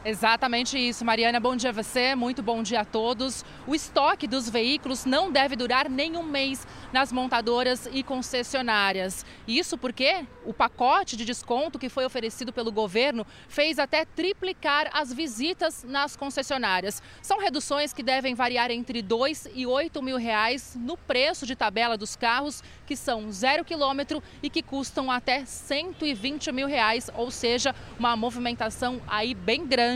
Exatamente 0.05 0.77
isso, 0.77 1.03
Mariana. 1.03 1.41
Bom 1.41 1.57
dia 1.57 1.71
a 1.71 1.73
você, 1.73 2.15
muito 2.15 2.41
bom 2.41 2.63
dia 2.63 2.79
a 2.79 2.85
todos. 2.85 3.43
O 3.67 3.75
estoque 3.75 4.27
dos 4.27 4.49
veículos 4.49 5.03
não 5.03 5.29
deve 5.29 5.57
durar 5.57 5.89
nem 5.89 6.15
um 6.15 6.23
mês 6.23 6.65
nas 6.93 7.11
montadoras 7.11 7.85
e 7.91 8.01
concessionárias. 8.01 9.25
Isso 9.45 9.77
porque 9.77 10.25
o 10.45 10.53
pacote 10.53 11.17
de 11.17 11.25
desconto 11.25 11.77
que 11.77 11.89
foi 11.89 12.05
oferecido 12.05 12.53
pelo 12.53 12.71
governo 12.71 13.27
fez 13.49 13.77
até 13.77 14.05
triplicar 14.05 14.89
as 14.93 15.11
visitas 15.11 15.83
nas 15.83 16.15
concessionárias. 16.15 17.03
São 17.21 17.37
reduções 17.37 17.91
que 17.91 18.01
devem 18.01 18.33
variar 18.33 18.71
entre 18.71 19.01
2 19.01 19.49
e 19.53 19.67
8 19.67 20.01
mil 20.01 20.15
reais 20.15 20.77
no 20.79 20.95
preço 20.95 21.45
de 21.45 21.57
tabela 21.57 21.97
dos 21.97 22.15
carros 22.15 22.63
que 22.87 22.95
são 22.95 23.31
zero 23.31 23.65
quilômetro 23.65 24.23
e 24.41 24.49
que 24.49 24.63
custam 24.63 25.11
até 25.11 25.43
120 25.45 26.51
mil 26.53 26.67
reais, 26.67 27.09
ou 27.15 27.29
seja, 27.29 27.75
uma 27.99 28.15
movimentação 28.15 29.01
aí 29.07 29.35
bem 29.35 29.67
grande 29.67 29.89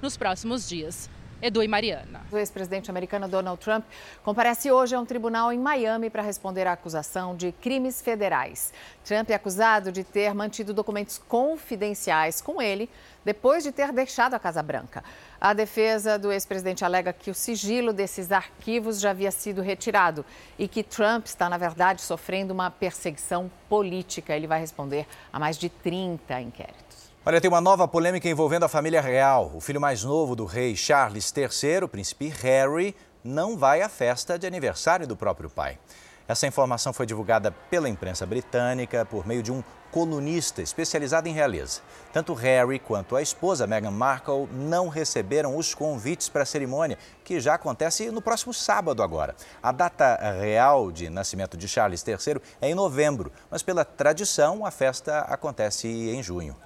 nos 0.00 0.16
próximos 0.16 0.68
dias. 0.68 1.08
Edu 1.42 1.62
e 1.62 1.68
Mariana. 1.68 2.20
O 2.30 2.36
ex-presidente 2.36 2.90
americano 2.90 3.26
Donald 3.26 3.58
Trump 3.62 3.84
comparece 4.22 4.70
hoje 4.70 4.94
a 4.94 5.00
um 5.00 5.06
tribunal 5.06 5.50
em 5.50 5.58
Miami 5.58 6.10
para 6.10 6.22
responder 6.22 6.66
à 6.66 6.72
acusação 6.72 7.34
de 7.34 7.50
crimes 7.50 8.02
federais. 8.02 8.74
Trump 9.04 9.30
é 9.30 9.34
acusado 9.34 9.90
de 9.90 10.04
ter 10.04 10.34
mantido 10.34 10.74
documentos 10.74 11.16
confidenciais 11.16 12.42
com 12.42 12.60
ele 12.60 12.90
depois 13.24 13.64
de 13.64 13.72
ter 13.72 13.90
deixado 13.90 14.34
a 14.34 14.38
Casa 14.38 14.62
Branca. 14.62 15.02
A 15.40 15.54
defesa 15.54 16.18
do 16.18 16.30
ex-presidente 16.30 16.84
alega 16.84 17.12
que 17.12 17.30
o 17.30 17.34
sigilo 17.34 17.92
desses 17.92 18.30
arquivos 18.30 19.00
já 19.00 19.10
havia 19.10 19.30
sido 19.30 19.62
retirado 19.62 20.26
e 20.58 20.68
que 20.68 20.82
Trump 20.82 21.24
está, 21.24 21.48
na 21.48 21.56
verdade, 21.56 22.02
sofrendo 22.02 22.52
uma 22.52 22.70
perseguição 22.70 23.50
política. 23.66 24.36
Ele 24.36 24.46
vai 24.46 24.60
responder 24.60 25.06
a 25.32 25.38
mais 25.38 25.56
de 25.56 25.70
30 25.70 26.38
inquéritos. 26.42 26.89
Olha, 27.30 27.40
tem 27.40 27.48
uma 27.48 27.60
nova 27.60 27.86
polêmica 27.86 28.28
envolvendo 28.28 28.64
a 28.64 28.68
família 28.68 29.00
real. 29.00 29.52
O 29.54 29.60
filho 29.60 29.80
mais 29.80 30.02
novo 30.02 30.34
do 30.34 30.44
rei 30.44 30.74
Charles 30.74 31.32
III, 31.32 31.84
o 31.84 31.88
príncipe 31.88 32.26
Harry, 32.26 32.92
não 33.22 33.56
vai 33.56 33.82
à 33.82 33.88
festa 33.88 34.36
de 34.36 34.48
aniversário 34.48 35.06
do 35.06 35.16
próprio 35.16 35.48
pai. 35.48 35.78
Essa 36.26 36.48
informação 36.48 36.92
foi 36.92 37.06
divulgada 37.06 37.52
pela 37.70 37.88
imprensa 37.88 38.26
britânica 38.26 39.04
por 39.04 39.28
meio 39.28 39.44
de 39.44 39.52
um 39.52 39.62
colunista 39.92 40.60
especializado 40.60 41.28
em 41.28 41.32
realeza. 41.32 41.82
Tanto 42.12 42.34
Harry 42.34 42.80
quanto 42.80 43.14
a 43.14 43.22
esposa 43.22 43.64
Meghan 43.64 43.92
Markle 43.92 44.48
não 44.52 44.88
receberam 44.88 45.56
os 45.56 45.72
convites 45.72 46.28
para 46.28 46.42
a 46.42 46.46
cerimônia, 46.46 46.98
que 47.22 47.38
já 47.38 47.54
acontece 47.54 48.10
no 48.10 48.20
próximo 48.20 48.52
sábado 48.52 49.04
agora. 49.04 49.36
A 49.62 49.70
data 49.70 50.16
real 50.40 50.90
de 50.90 51.08
nascimento 51.08 51.56
de 51.56 51.68
Charles 51.68 52.04
III 52.04 52.40
é 52.60 52.70
em 52.70 52.74
novembro, 52.74 53.30
mas 53.48 53.62
pela 53.62 53.84
tradição 53.84 54.66
a 54.66 54.72
festa 54.72 55.20
acontece 55.20 55.86
em 55.86 56.20
junho. 56.24 56.56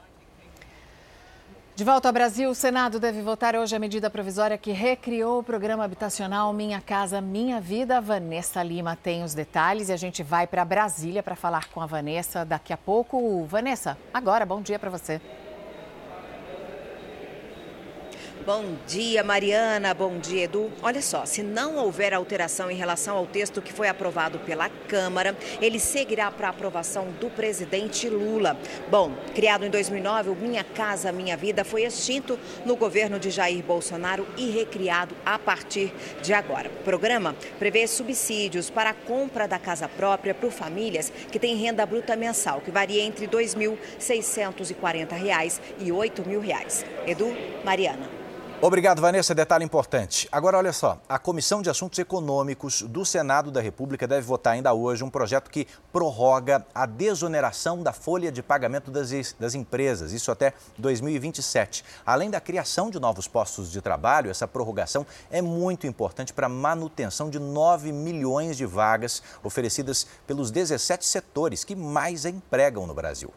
De 1.77 1.83
volta 1.83 2.09
ao 2.09 2.13
Brasil, 2.13 2.49
o 2.49 2.55
Senado 2.55 3.01
deve 3.01 3.21
votar 3.21 3.57
hoje 3.57 3.75
a 3.75 3.81
medida 3.81 4.09
provisória 4.09 4.57
que 4.57 4.71
recriou 4.71 5.41
o 5.41 5.43
programa 5.43 5.83
habitacional 5.83 6.53
Minha 6.53 6.81
Casa 6.81 7.21
Minha 7.21 7.61
Vida. 7.61 8.01
Vanessa 8.01 8.63
Lima 8.63 8.95
tem 8.95 9.25
os 9.25 9.35
detalhes 9.35 9.89
e 9.89 9.93
a 9.93 9.97
gente 9.97 10.23
vai 10.23 10.47
para 10.47 10.65
Brasília 10.65 11.21
para 11.21 11.35
falar 11.35 11.69
com 11.71 11.81
a 11.81 11.87
Vanessa 11.87 12.45
daqui 12.45 12.73
a 12.73 12.77
pouco. 12.77 13.45
Vanessa, 13.47 13.99
agora, 14.13 14.47
bom 14.47 14.63
dia 14.63 14.79
para 14.79 14.89
você. 14.89 15.21
Bom 18.47 18.77
dia, 18.87 19.25
Mariana. 19.25 19.95
Bom 19.95 20.19
dia, 20.19 20.45
Edu. 20.45 20.71
Olha 20.83 21.01
só, 21.01 21.25
se 21.25 21.43
não 21.43 21.79
houver 21.79 22.13
alteração 22.13 22.71
em 22.71 22.77
relação 22.77 23.17
ao 23.17 23.27
texto 23.27 23.63
que 23.63 23.73
foi 23.73 23.89
aprovado 23.89 24.39
pela 24.41 24.69
Câmara, 24.69 25.35
ele 25.63 25.81
seguirá 25.81 26.31
para 26.31 26.51
aprovação 26.51 27.09
do 27.19 27.31
presidente 27.31 28.07
Lula. 28.07 28.55
Bom, 28.91 29.13
criado 29.35 29.65
em 29.65 29.71
2009, 29.71 30.29
o 30.29 30.35
Minha 30.35 30.63
Casa 30.63 31.11
Minha 31.11 31.39
Vida 31.39 31.65
foi 31.65 31.85
extinto 31.85 32.39
no 32.67 32.77
governo 32.77 33.19
de 33.19 33.31
Jair 33.31 33.65
Bolsonaro 33.65 34.27
e 34.37 34.51
recriado 34.51 35.17
a 35.25 35.39
partir 35.39 35.91
de 36.21 36.35
agora. 36.35 36.69
O 36.69 36.85
programa 36.85 37.35
prevê 37.59 37.87
subsídios 37.87 38.69
para 38.69 38.91
a 38.91 38.95
compra 38.95 39.49
da 39.49 39.59
casa 39.59 39.89
própria 39.89 40.35
por 40.35 40.53
famílias 40.53 41.11
que 41.33 41.39
têm 41.39 41.57
renda 41.57 41.87
bruta 41.87 42.15
mensal, 42.15 42.61
que 42.61 42.71
varia 42.71 43.03
entre 43.03 43.25
R$ 43.25 43.33
2.640 43.33 45.61
e 45.79 45.85
R$ 45.85 45.93
8.000. 45.93 46.85
Edu, 47.07 47.35
Mariana. 47.65 48.24
Obrigado, 48.67 49.03
Vanessa. 49.03 49.35
Detalhe 49.35 49.63
importante. 49.63 50.27
Agora, 50.33 50.57
olha 50.57 50.73
só: 50.73 50.99
a 51.07 51.19
Comissão 51.19 51.61
de 51.61 51.69
Assuntos 51.69 51.99
Econômicos 51.99 52.81
do 52.81 53.05
Senado 53.05 53.51
da 53.51 53.61
República 53.61 54.09
deve 54.09 54.23
votar 54.27 54.55
ainda 54.55 54.73
hoje 54.73 55.05
um 55.05 55.11
projeto 55.11 55.51
que 55.51 55.69
prorroga 55.93 56.67
a 56.75 56.87
desoneração 56.87 57.83
da 57.83 57.93
folha 57.93 58.33
de 58.33 58.43
pagamento 58.43 58.91
das, 58.91 59.35
das 59.39 59.55
empresas, 59.55 60.15
isso 60.15 60.33
até 60.33 60.55
2027. 60.79 61.85
Além 62.07 62.31
da 62.31 62.41
criação 62.41 62.89
de 62.89 62.99
novos 62.99 63.29
postos 63.29 63.71
de 63.71 63.83
trabalho, 63.83 64.31
essa 64.31 64.49
prorrogação 64.49 65.07
é 65.31 65.43
muito 65.43 65.87
importante 65.87 66.33
para 66.33 66.47
a 66.47 66.49
manutenção 66.49 67.29
de 67.29 67.39
9 67.39 67.93
milhões 67.93 68.57
de 68.57 68.65
vagas 68.65 69.23
oferecidas 69.43 70.07
pelos 70.27 70.51
17 70.51 71.05
setores 71.05 71.65
que 71.65 71.77
mais 71.77 72.25
empregam 72.25 72.87
no 72.87 72.95
Brasil. 72.95 73.31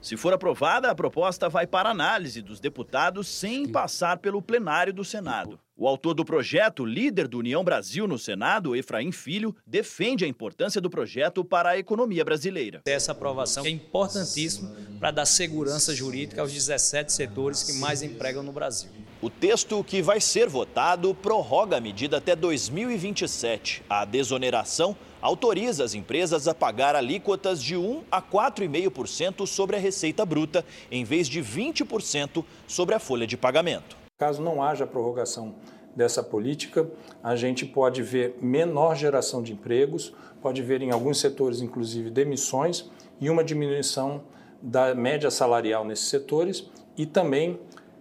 Se 0.00 0.16
for 0.16 0.32
aprovada, 0.32 0.90
a 0.90 0.94
proposta 0.94 1.48
vai 1.48 1.66
para 1.66 1.90
análise 1.90 2.40
dos 2.40 2.60
deputados 2.60 3.26
sem 3.26 3.68
passar 3.68 4.18
pelo 4.18 4.40
plenário 4.40 4.92
do 4.92 5.04
Senado. 5.04 5.58
O 5.76 5.86
autor 5.86 6.14
do 6.14 6.24
projeto, 6.24 6.84
líder 6.84 7.28
do 7.28 7.38
União 7.38 7.62
Brasil 7.62 8.06
no 8.08 8.18
Senado, 8.18 8.74
Efraim 8.74 9.12
Filho, 9.12 9.54
defende 9.66 10.24
a 10.24 10.28
importância 10.28 10.80
do 10.80 10.90
projeto 10.90 11.44
para 11.44 11.70
a 11.70 11.78
economia 11.78 12.24
brasileira. 12.24 12.82
Essa 12.86 13.12
aprovação 13.12 13.64
é 13.64 13.70
importantíssima 13.70 14.74
para 14.98 15.10
dar 15.10 15.26
segurança 15.26 15.94
jurídica 15.94 16.40
aos 16.40 16.52
17 16.52 17.12
setores 17.12 17.62
que 17.62 17.74
mais 17.74 18.02
empregam 18.02 18.42
no 18.42 18.52
Brasil. 18.52 18.90
O 19.20 19.30
texto 19.30 19.82
que 19.84 20.00
vai 20.00 20.20
ser 20.20 20.48
votado 20.48 21.14
prorroga 21.14 21.76
a 21.76 21.80
medida 21.80 22.18
até 22.18 22.34
2027. 22.34 23.84
A 23.88 24.04
desoneração 24.04 24.96
autoriza 25.20 25.84
as 25.84 25.94
empresas 25.94 26.48
a 26.48 26.54
pagar 26.54 26.94
alíquotas 26.94 27.62
de 27.62 27.76
1 27.76 28.04
a 28.10 28.22
4,5% 28.22 29.46
sobre 29.46 29.76
a 29.76 29.78
receita 29.78 30.24
bruta, 30.24 30.64
em 30.90 31.04
vez 31.04 31.28
de 31.28 31.40
20% 31.42 32.44
sobre 32.66 32.94
a 32.94 32.98
folha 32.98 33.26
de 33.26 33.36
pagamento. 33.36 33.96
Caso 34.18 34.42
não 34.42 34.62
haja 34.62 34.86
prorrogação 34.86 35.54
dessa 35.94 36.22
política, 36.22 36.88
a 37.22 37.34
gente 37.34 37.66
pode 37.66 38.02
ver 38.02 38.36
menor 38.40 38.94
geração 38.94 39.42
de 39.42 39.52
empregos, 39.52 40.12
pode 40.40 40.62
ver 40.62 40.80
em 40.82 40.90
alguns 40.90 41.20
setores, 41.20 41.60
inclusive, 41.60 42.10
demissões 42.10 42.88
e 43.20 43.28
uma 43.28 43.42
diminuição 43.42 44.22
da 44.62 44.94
média 44.94 45.30
salarial 45.30 45.84
nesses 45.84 46.08
setores 46.08 46.68
e 46.96 47.06
também 47.06 47.58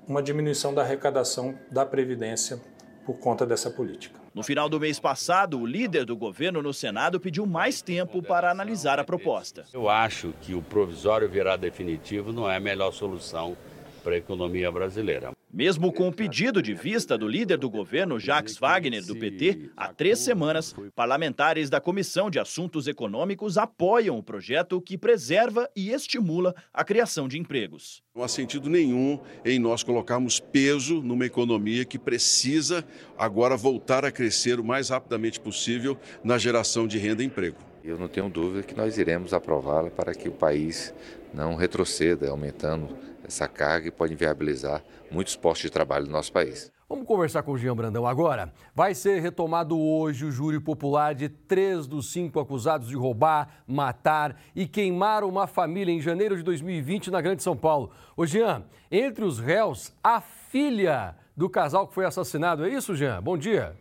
uma 0.08 0.24
diminuição 0.24 0.74
da 0.74 0.82
arrecadação 0.82 1.56
da 1.72 1.86
Previdência 1.86 2.60
por 3.06 3.20
conta 3.20 3.46
dessa 3.46 3.70
política. 3.70 4.27
No 4.38 4.44
final 4.44 4.70
do 4.70 4.80
mês 4.80 5.00
passado, 5.00 5.60
o 5.60 5.66
líder 5.66 6.06
do 6.06 6.16
governo 6.16 6.62
no 6.62 6.72
Senado 6.72 7.20
pediu 7.20 7.44
mais 7.48 7.82
tempo 7.82 8.22
para 8.22 8.52
analisar 8.52 9.00
a 9.00 9.04
proposta. 9.04 9.66
Eu 9.74 9.90
acho 9.90 10.32
que 10.44 10.54
o 10.54 10.62
provisório 10.62 11.28
virar 11.28 11.56
definitivo 11.56 12.32
não 12.32 12.48
é 12.48 12.56
a 12.56 12.60
melhor 12.60 12.92
solução 12.92 13.58
para 14.04 14.14
a 14.14 14.18
economia 14.20 14.72
brasileira. 14.72 15.32
Mesmo 15.52 15.94
com 15.94 16.10
o 16.10 16.14
pedido 16.14 16.62
de 16.62 16.74
vista 16.74 17.18
do 17.18 17.26
líder 17.26 17.58
do 17.58 17.70
governo, 17.70 18.20
Jacques 18.20 18.58
Wagner, 18.58 19.06
do 19.06 19.16
PT, 19.16 19.72
há 19.78 19.94
três 19.94 20.20
semanas, 20.20 20.76
parlamentares 20.94 21.70
da 21.70 21.80
Comissão 21.80 22.30
de 22.30 22.38
Assuntos 22.38 22.86
Econômicos 22.86 23.58
apoiam 23.58 24.18
o 24.18 24.24
projeto 24.24 24.82
que 24.82 24.98
preserva 24.98 25.70
e 25.74 25.90
estimula 25.90 26.54
a 26.74 26.84
criação 26.84 27.30
de 27.30 27.40
empregos. 27.40 28.04
Não 28.14 28.24
há 28.24 28.28
sentido 28.28 28.70
nenhum 28.70 29.20
em 29.46 29.58
nós 29.58 29.84
colocarmos 29.84 30.38
peso 30.38 31.02
numa 31.02 31.26
economia 31.26 31.86
que 31.86 31.98
precisa 31.98 32.86
agora 33.18 33.56
voltar 33.56 34.04
a 34.04 34.12
crescer 34.12 34.60
o 34.60 34.66
mais 34.66 34.90
rapidamente 34.90 35.40
possível 35.40 35.98
na 36.24 36.38
geração 36.38 36.86
de 36.86 36.98
renda 36.98 37.24
e 37.24 37.26
emprego. 37.26 37.58
Eu 37.86 37.98
não 37.98 38.10
tenho 38.10 38.30
dúvida 38.30 38.64
que 38.64 38.76
nós 38.76 38.98
iremos 38.98 39.34
aprová-la 39.34 39.90
para 39.90 40.14
que 40.14 40.28
o 40.28 40.34
país 40.34 40.94
não 41.34 41.56
retroceda, 41.56 42.30
aumentando 42.30 42.90
essa 43.28 43.48
carga 43.48 43.88
e 43.88 43.92
pode 43.92 44.14
inviabilizar 44.14 44.82
muitos 45.12 45.36
postos 45.36 45.64
de 45.64 45.70
trabalho 45.70 46.06
no 46.06 46.12
nosso 46.12 46.32
país. 46.32 46.72
Vamos 46.90 47.06
conversar 47.06 47.44
com 47.44 47.52
o 47.52 47.58
Jean 47.58 47.76
Brandão 47.76 48.08
agora. 48.08 48.54
Vai 48.74 48.96
ser 48.96 49.20
retomado 49.20 49.78
hoje 49.78 50.24
o 50.24 50.32
júri 50.32 50.58
popular 50.58 51.14
de 51.14 51.28
três 51.28 51.86
dos 51.86 52.14
cinco 52.14 52.40
acusados 52.40 52.88
de 52.88 52.96
roubar, 52.96 53.50
matar 53.68 54.38
e 54.56 54.66
queimar 54.66 55.26
uma 55.26 55.48
família 55.48 55.92
em 55.92 56.00
janeiro 56.00 56.38
de 56.38 56.44
2020 56.44 57.12
na 57.12 57.20
Grande 57.20 57.44
São 57.44 57.58
Paulo. 57.58 57.92
Ô 58.16 58.26
Jean, 58.26 58.64
entre 58.90 59.26
os 59.26 59.38
réus, 59.38 59.92
a 60.02 60.22
filha 60.22 61.14
do 61.36 61.50
casal 61.50 61.88
que 61.88 61.94
foi 61.94 62.06
assassinado. 62.06 62.66
É 62.66 62.70
isso, 62.70 62.96
Jean? 62.96 63.22
Bom 63.22 63.38
dia. 63.38 63.76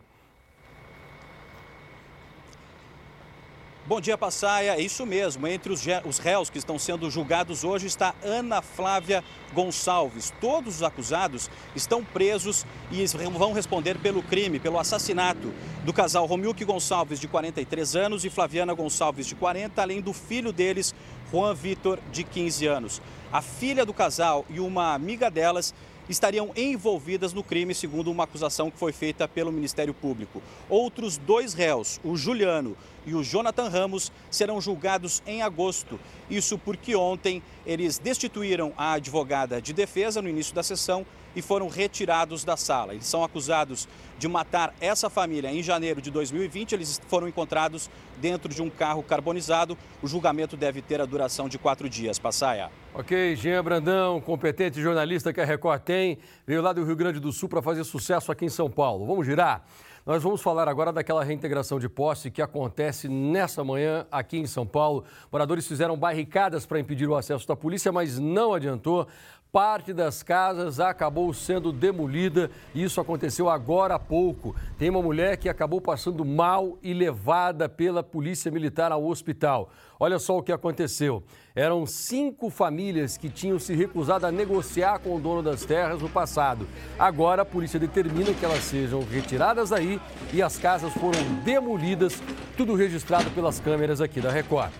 Bom 3.89 4.01
dia, 4.01 4.19
Passaia. 4.19 4.75
É 4.75 4.81
isso 4.81 5.07
mesmo. 5.07 5.47
Entre 5.47 5.73
os, 5.73 6.19
réus 6.19 6.51
que 6.51 6.59
estão 6.59 6.77
sendo 6.77 7.09
julgados 7.09 7.63
hoje 7.63 7.87
está 7.87 8.17
Ana 8.21 8.61
Flávia 8.61 9.23
Gonçalves. 9.55 10.35
Todos 10.41 10.75
os 10.77 10.83
acusados 10.83 11.49
estão 11.73 12.05
presos 12.05 12.67
e 12.91 13.07
vão 13.07 13.53
responder 13.53 13.97
pelo 13.99 14.25
crime, 14.25 14.59
pelo 14.59 14.77
assassinato 14.77 15.55
do 15.85 15.93
casal 15.93 16.27
Romilque 16.27 16.65
Gonçalves, 16.65 17.21
de 17.21 17.29
43 17.29 17.95
anos, 17.95 18.25
e 18.25 18.31
Flaviana 18.31 18.75
Gonçalves, 18.75 19.25
de 19.25 19.37
40, 19.37 19.81
além 19.81 20.01
do 20.01 20.13
filho 20.13 20.53
deles, 20.53 20.93
Juan 21.31 21.55
Vitor, 21.55 22.01
de 22.11 22.25
15 22.25 22.67
anos. 22.67 23.01
A 23.33 23.41
filha 23.41 23.87
do 23.87 23.95
casal 23.95 24.45
e 24.51 24.59
uma 24.59 24.95
amiga 24.95 25.31
delas 25.31 25.73
estariam 26.09 26.51
envolvidas 26.57 27.33
no 27.33 27.43
crime, 27.43 27.75
segundo 27.75 28.11
uma 28.11 28.25
acusação 28.25 28.71
que 28.71 28.79
foi 28.79 28.93
feita 28.93 29.27
pelo 29.29 29.53
Ministério 29.53 29.95
Público. 29.95 30.43
Outros 30.69 31.17
dois 31.17 31.55
réus, 31.55 32.01
o 32.05 32.17
Juliano 32.17 32.77
e 33.07 33.15
o 33.15 33.23
Jonathan 33.23 33.69
Ramos, 33.69 34.13
serão 34.31 34.61
julgados 34.61 35.23
em 35.27 35.41
agosto. 35.41 35.99
Isso 36.29 36.59
porque 36.59 36.97
ontem 36.97 37.43
eles 37.65 37.99
destituíram 37.99 38.73
a 38.77 38.95
advogada 38.95 39.63
de 39.63 39.73
defesa 39.73 40.21
no 40.21 40.29
início 40.29 40.55
da 40.55 40.63
sessão 40.63 41.07
e 41.37 41.43
foram 41.43 41.69
retirados 41.69 42.45
da 42.45 42.57
sala. 42.57 42.95
Eles 42.95 43.07
são 43.07 43.23
acusados 43.23 43.87
de 44.19 44.27
matar 44.27 44.75
essa 44.81 45.11
família 45.11 45.53
em 45.53 45.63
janeiro 45.63 46.01
de 46.01 46.11
2020. 46.11 46.73
Eles 46.73 47.01
foram 47.09 47.29
encontrados 47.29 47.91
dentro 48.17 48.53
de 48.53 48.63
um 48.63 48.71
carro 48.71 49.03
carbonizado. 49.03 49.77
O 50.03 50.09
julgamento 50.09 50.57
deve 50.57 50.81
ter 50.81 50.99
a 50.99 51.05
duração 51.05 51.47
de 51.47 51.59
quatro 51.59 51.91
dias. 51.91 52.19
Passaia. 52.19 52.71
Ok, 52.95 53.37
Jean 53.37 53.63
Brandão, 53.63 54.19
competente 54.23 54.81
jornalista 54.81 55.31
que 55.31 55.41
a 55.41 55.45
Record 55.45 55.83
tem, 55.83 56.19
veio 56.47 56.63
lá 56.63 56.73
do 56.73 56.83
Rio 56.83 56.97
Grande 56.97 57.21
do 57.21 57.31
Sul 57.31 57.51
para 57.51 57.61
fazer 57.61 57.85
sucesso 57.85 58.33
aqui 58.33 58.47
em 58.47 58.49
São 58.49 58.71
Paulo. 58.71 59.05
Vamos 59.05 59.27
girar? 59.27 59.63
Nós 60.07 60.23
vamos 60.23 60.41
falar 60.41 60.69
agora 60.69 60.93
daquela 60.93 61.25
reintegração 61.25 61.81
de 61.81 61.89
posse 61.89 62.31
que 62.31 62.41
acontece 62.41 63.09
nessa 63.09 63.65
manhã 63.65 64.07
aqui 64.09 64.39
em 64.39 64.47
São 64.47 64.65
Paulo. 64.65 65.05
Moradores 65.33 65.67
fizeram 65.67 65.97
barricadas 65.97 66.65
para 66.65 66.79
impedir 66.79 67.09
o 67.09 67.17
acesso 67.17 67.45
da 67.49 67.57
polícia, 67.57 67.91
mas 67.91 68.17
não 68.17 68.55
adiantou. 68.55 69.09
Parte 69.51 69.93
das 69.93 70.23
casas 70.23 70.79
acabou 70.79 71.35
sendo 71.35 71.73
demolida 71.73 72.53
e 72.73 72.85
isso 72.85 73.01
aconteceu 73.01 73.49
agora 73.49 73.97
há 73.97 73.99
pouco. 73.99 74.55
Tem 74.79 74.91
uma 74.91 75.03
mulher 75.03 75.39
que 75.39 75.49
acabou 75.49 75.81
passando 75.81 76.25
mal 76.25 76.79
e 76.85 76.95
levada 76.95 77.69
pela 77.69 78.01
polícia 78.01 78.49
militar 78.49 78.93
ao 78.93 79.05
hospital. 79.05 79.71
Olha 79.99 80.19
só 80.19 80.37
o 80.37 80.43
que 80.43 80.53
aconteceu. 80.53 81.23
Eram 81.55 81.87
cinco 81.87 82.51
famílias 82.51 83.17
que 83.17 83.31
tinham 83.31 83.59
se 83.59 83.75
recusado 83.75 84.27
a 84.27 84.33
negociar 84.33 84.99
com 84.99 85.17
o 85.17 85.21
dono 85.21 85.43
das 85.43 85.65
terras 85.65 86.03
no 86.03 86.09
passado. 86.09 86.69
Agora 86.99 87.43
a 87.43 87.47
polícia 87.47 87.81
determina 87.81 88.35
que 88.35 88.45
elas 88.45 88.65
sejam 88.65 89.03
retiradas 89.03 89.71
daí 89.71 90.01
e 90.33 90.43
as 90.43 90.59
casas 90.59 90.93
foram 90.95 91.21
demolidas, 91.45 92.21
tudo 92.57 92.75
registrado 92.75 93.31
pelas 93.31 93.59
câmeras 93.59 94.01
aqui 94.01 94.21
da 94.21 94.31
Record. 94.31 94.73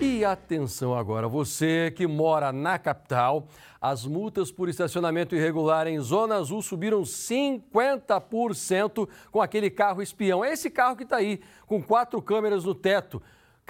E 0.00 0.24
atenção 0.24 0.96
agora, 0.96 1.28
você 1.28 1.92
que 1.94 2.06
mora 2.08 2.50
na 2.52 2.78
capital, 2.78 3.46
as 3.80 4.04
multas 4.04 4.50
por 4.50 4.68
estacionamento 4.68 5.36
irregular 5.36 5.86
em 5.86 6.00
Zona 6.00 6.34
Azul 6.36 6.62
subiram 6.62 7.02
50% 7.02 9.08
com 9.30 9.40
aquele 9.40 9.70
carro 9.70 10.02
espião. 10.02 10.44
É 10.44 10.52
esse 10.52 10.68
carro 10.70 10.96
que 10.96 11.04
está 11.04 11.18
aí, 11.18 11.38
com 11.66 11.80
quatro 11.80 12.20
câmeras 12.20 12.64
no 12.64 12.74
teto 12.74 13.22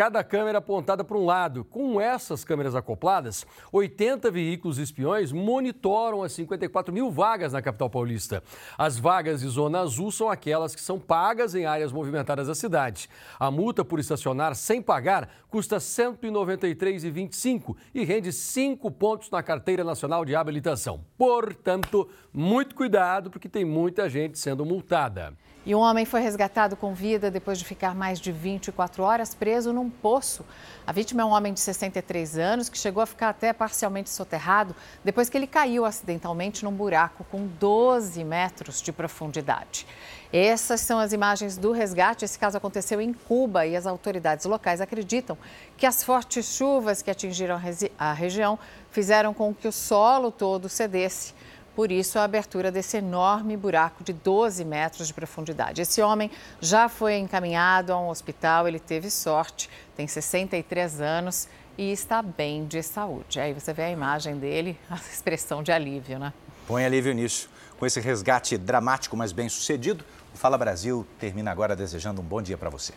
cada 0.03 0.25
câmera 0.25 0.59
apontada 0.59 1.05
para 1.05 1.17
um 1.17 1.25
lado. 1.25 1.63
Com 1.65 2.01
essas 2.01 2.43
câmeras 2.43 2.75
acopladas, 2.75 3.47
80 3.71 4.33
veículos 4.33 4.77
espiões 4.79 5.31
monitoram 5.31 6.25
as 6.25 6.33
54 6.33 6.93
mil 6.93 7.09
vagas 7.09 7.53
na 7.53 7.63
capital 7.63 7.89
paulista. 7.89 8.43
As 8.77 8.99
vagas 8.99 9.43
de 9.43 9.47
zona 9.47 9.79
azul 9.79 10.11
são 10.11 10.29
aquelas 10.29 10.75
que 10.75 10.81
são 10.81 10.99
pagas 10.99 11.55
em 11.55 11.67
áreas 11.67 11.93
movimentadas 11.93 12.49
da 12.49 12.55
cidade. 12.57 13.09
A 13.39 13.49
multa 13.49 13.85
por 13.85 14.01
estacionar 14.01 14.57
sem 14.57 14.83
pagar 14.83 15.29
custa 15.49 15.77
R$ 15.77 15.81
193,25 15.83 17.77
e 17.95 18.03
rende 18.03 18.33
5 18.33 18.91
pontos 18.91 19.31
na 19.31 19.41
carteira 19.41 19.85
nacional 19.85 20.25
de 20.25 20.35
habilitação. 20.35 21.05
Portanto, 21.17 22.09
muito 22.33 22.75
cuidado, 22.75 23.31
porque 23.31 23.49
tem 23.49 23.65
muita 23.65 24.09
gente 24.09 24.37
sendo 24.37 24.67
multada. 24.67 25.33
E 25.65 25.77
um 25.77 25.79
homem 25.79 26.05
foi 26.05 26.21
resgatado 26.21 26.75
com 26.75 26.93
vida 26.93 27.31
depois 27.31 27.57
de 27.57 27.65
ficar 27.65 27.95
mais 27.95 28.19
de 28.19 28.33
24 28.33 29.05
horas 29.05 29.33
preso 29.33 29.73
num 29.73 29.92
poço. 29.93 30.45
A 30.87 30.91
vítima 30.91 31.23
é 31.23 31.25
um 31.25 31.31
homem 31.31 31.53
de 31.53 31.61
63 31.61 32.39
anos 32.39 32.69
que 32.69 32.77
chegou 32.77 33.03
a 33.03 33.07
ficar 33.07 33.29
até 33.29 33.53
parcialmente 33.53 34.11
soterrado 34.11 34.75
depois 35.05 35.29
que 35.29 35.37
ele 35.37 35.47
caiu 35.47 35.85
acidentalmente 35.85 36.65
num 36.65 36.73
buraco 36.73 37.25
com 37.31 37.47
12 37.47 38.25
metros 38.25 38.83
de 38.83 38.93
profundidade. 38.93 39.87
Essas 40.33 40.81
são 40.81 40.99
as 40.99 41.13
imagens 41.13 41.59
do 41.59 41.73
resgate. 41.73 42.25
Esse 42.25 42.39
caso 42.39 42.57
aconteceu 42.57 43.01
em 43.01 43.13
Cuba 43.13 43.67
e 43.67 43.77
as 43.77 43.87
autoridades 43.87 44.47
locais 44.47 44.81
acreditam 44.81 45.37
que 45.77 45.85
as 45.85 46.03
fortes 46.03 46.47
chuvas 46.47 47.03
que 47.03 47.11
atingiram 47.11 47.61
a 47.99 48.13
região 48.15 48.59
fizeram 48.91 49.35
com 49.35 49.55
que 49.55 49.69
o 49.69 49.73
solo 49.73 50.33
todo 50.33 50.69
cedesse. 50.69 51.35
Por 51.75 51.91
isso, 51.91 52.19
a 52.19 52.25
abertura 52.25 52.71
desse 52.71 52.99
enorme 52.99 53.57
buraco 53.57 54.05
de 54.05 54.13
12 54.13 54.65
metros 54.65 55.07
de 55.07 55.15
profundidade. 55.15 55.81
Esse 55.81 56.03
homem 56.03 56.31
já 56.61 56.89
foi 56.89 57.17
encaminhado 57.17 57.93
a 57.93 58.01
um 58.01 58.09
hospital, 58.09 58.69
ele 58.69 58.79
teve 58.79 59.11
sorte, 59.11 59.71
tem 59.97 60.07
63 60.07 61.01
anos 61.01 61.49
e 61.79 61.91
está 61.91 62.21
bem 62.21 62.67
de 62.67 62.83
saúde. 62.83 63.41
Aí 63.41 63.55
você 63.55 63.73
vê 63.73 63.85
a 63.85 63.91
imagem 63.91 64.39
dele, 64.39 64.79
a 64.91 64.97
expressão 65.11 65.63
de 65.63 65.73
alívio, 65.73 66.19
né? 66.19 66.33
Põe 66.67 66.85
alívio 66.85 67.15
nisso. 67.15 67.49
Com 67.79 67.87
esse 67.87 68.01
resgate 68.01 68.57
dramático, 68.57 69.17
mas 69.17 69.33
bem 69.33 69.49
sucedido, 69.49 70.05
o 70.33 70.37
Fala 70.37 70.57
Brasil 70.57 71.07
termina 71.19 71.51
agora 71.51 71.75
desejando 71.75 72.21
um 72.21 72.25
bom 72.25 72.41
dia 72.41 72.57
para 72.57 72.71
você. 72.71 72.91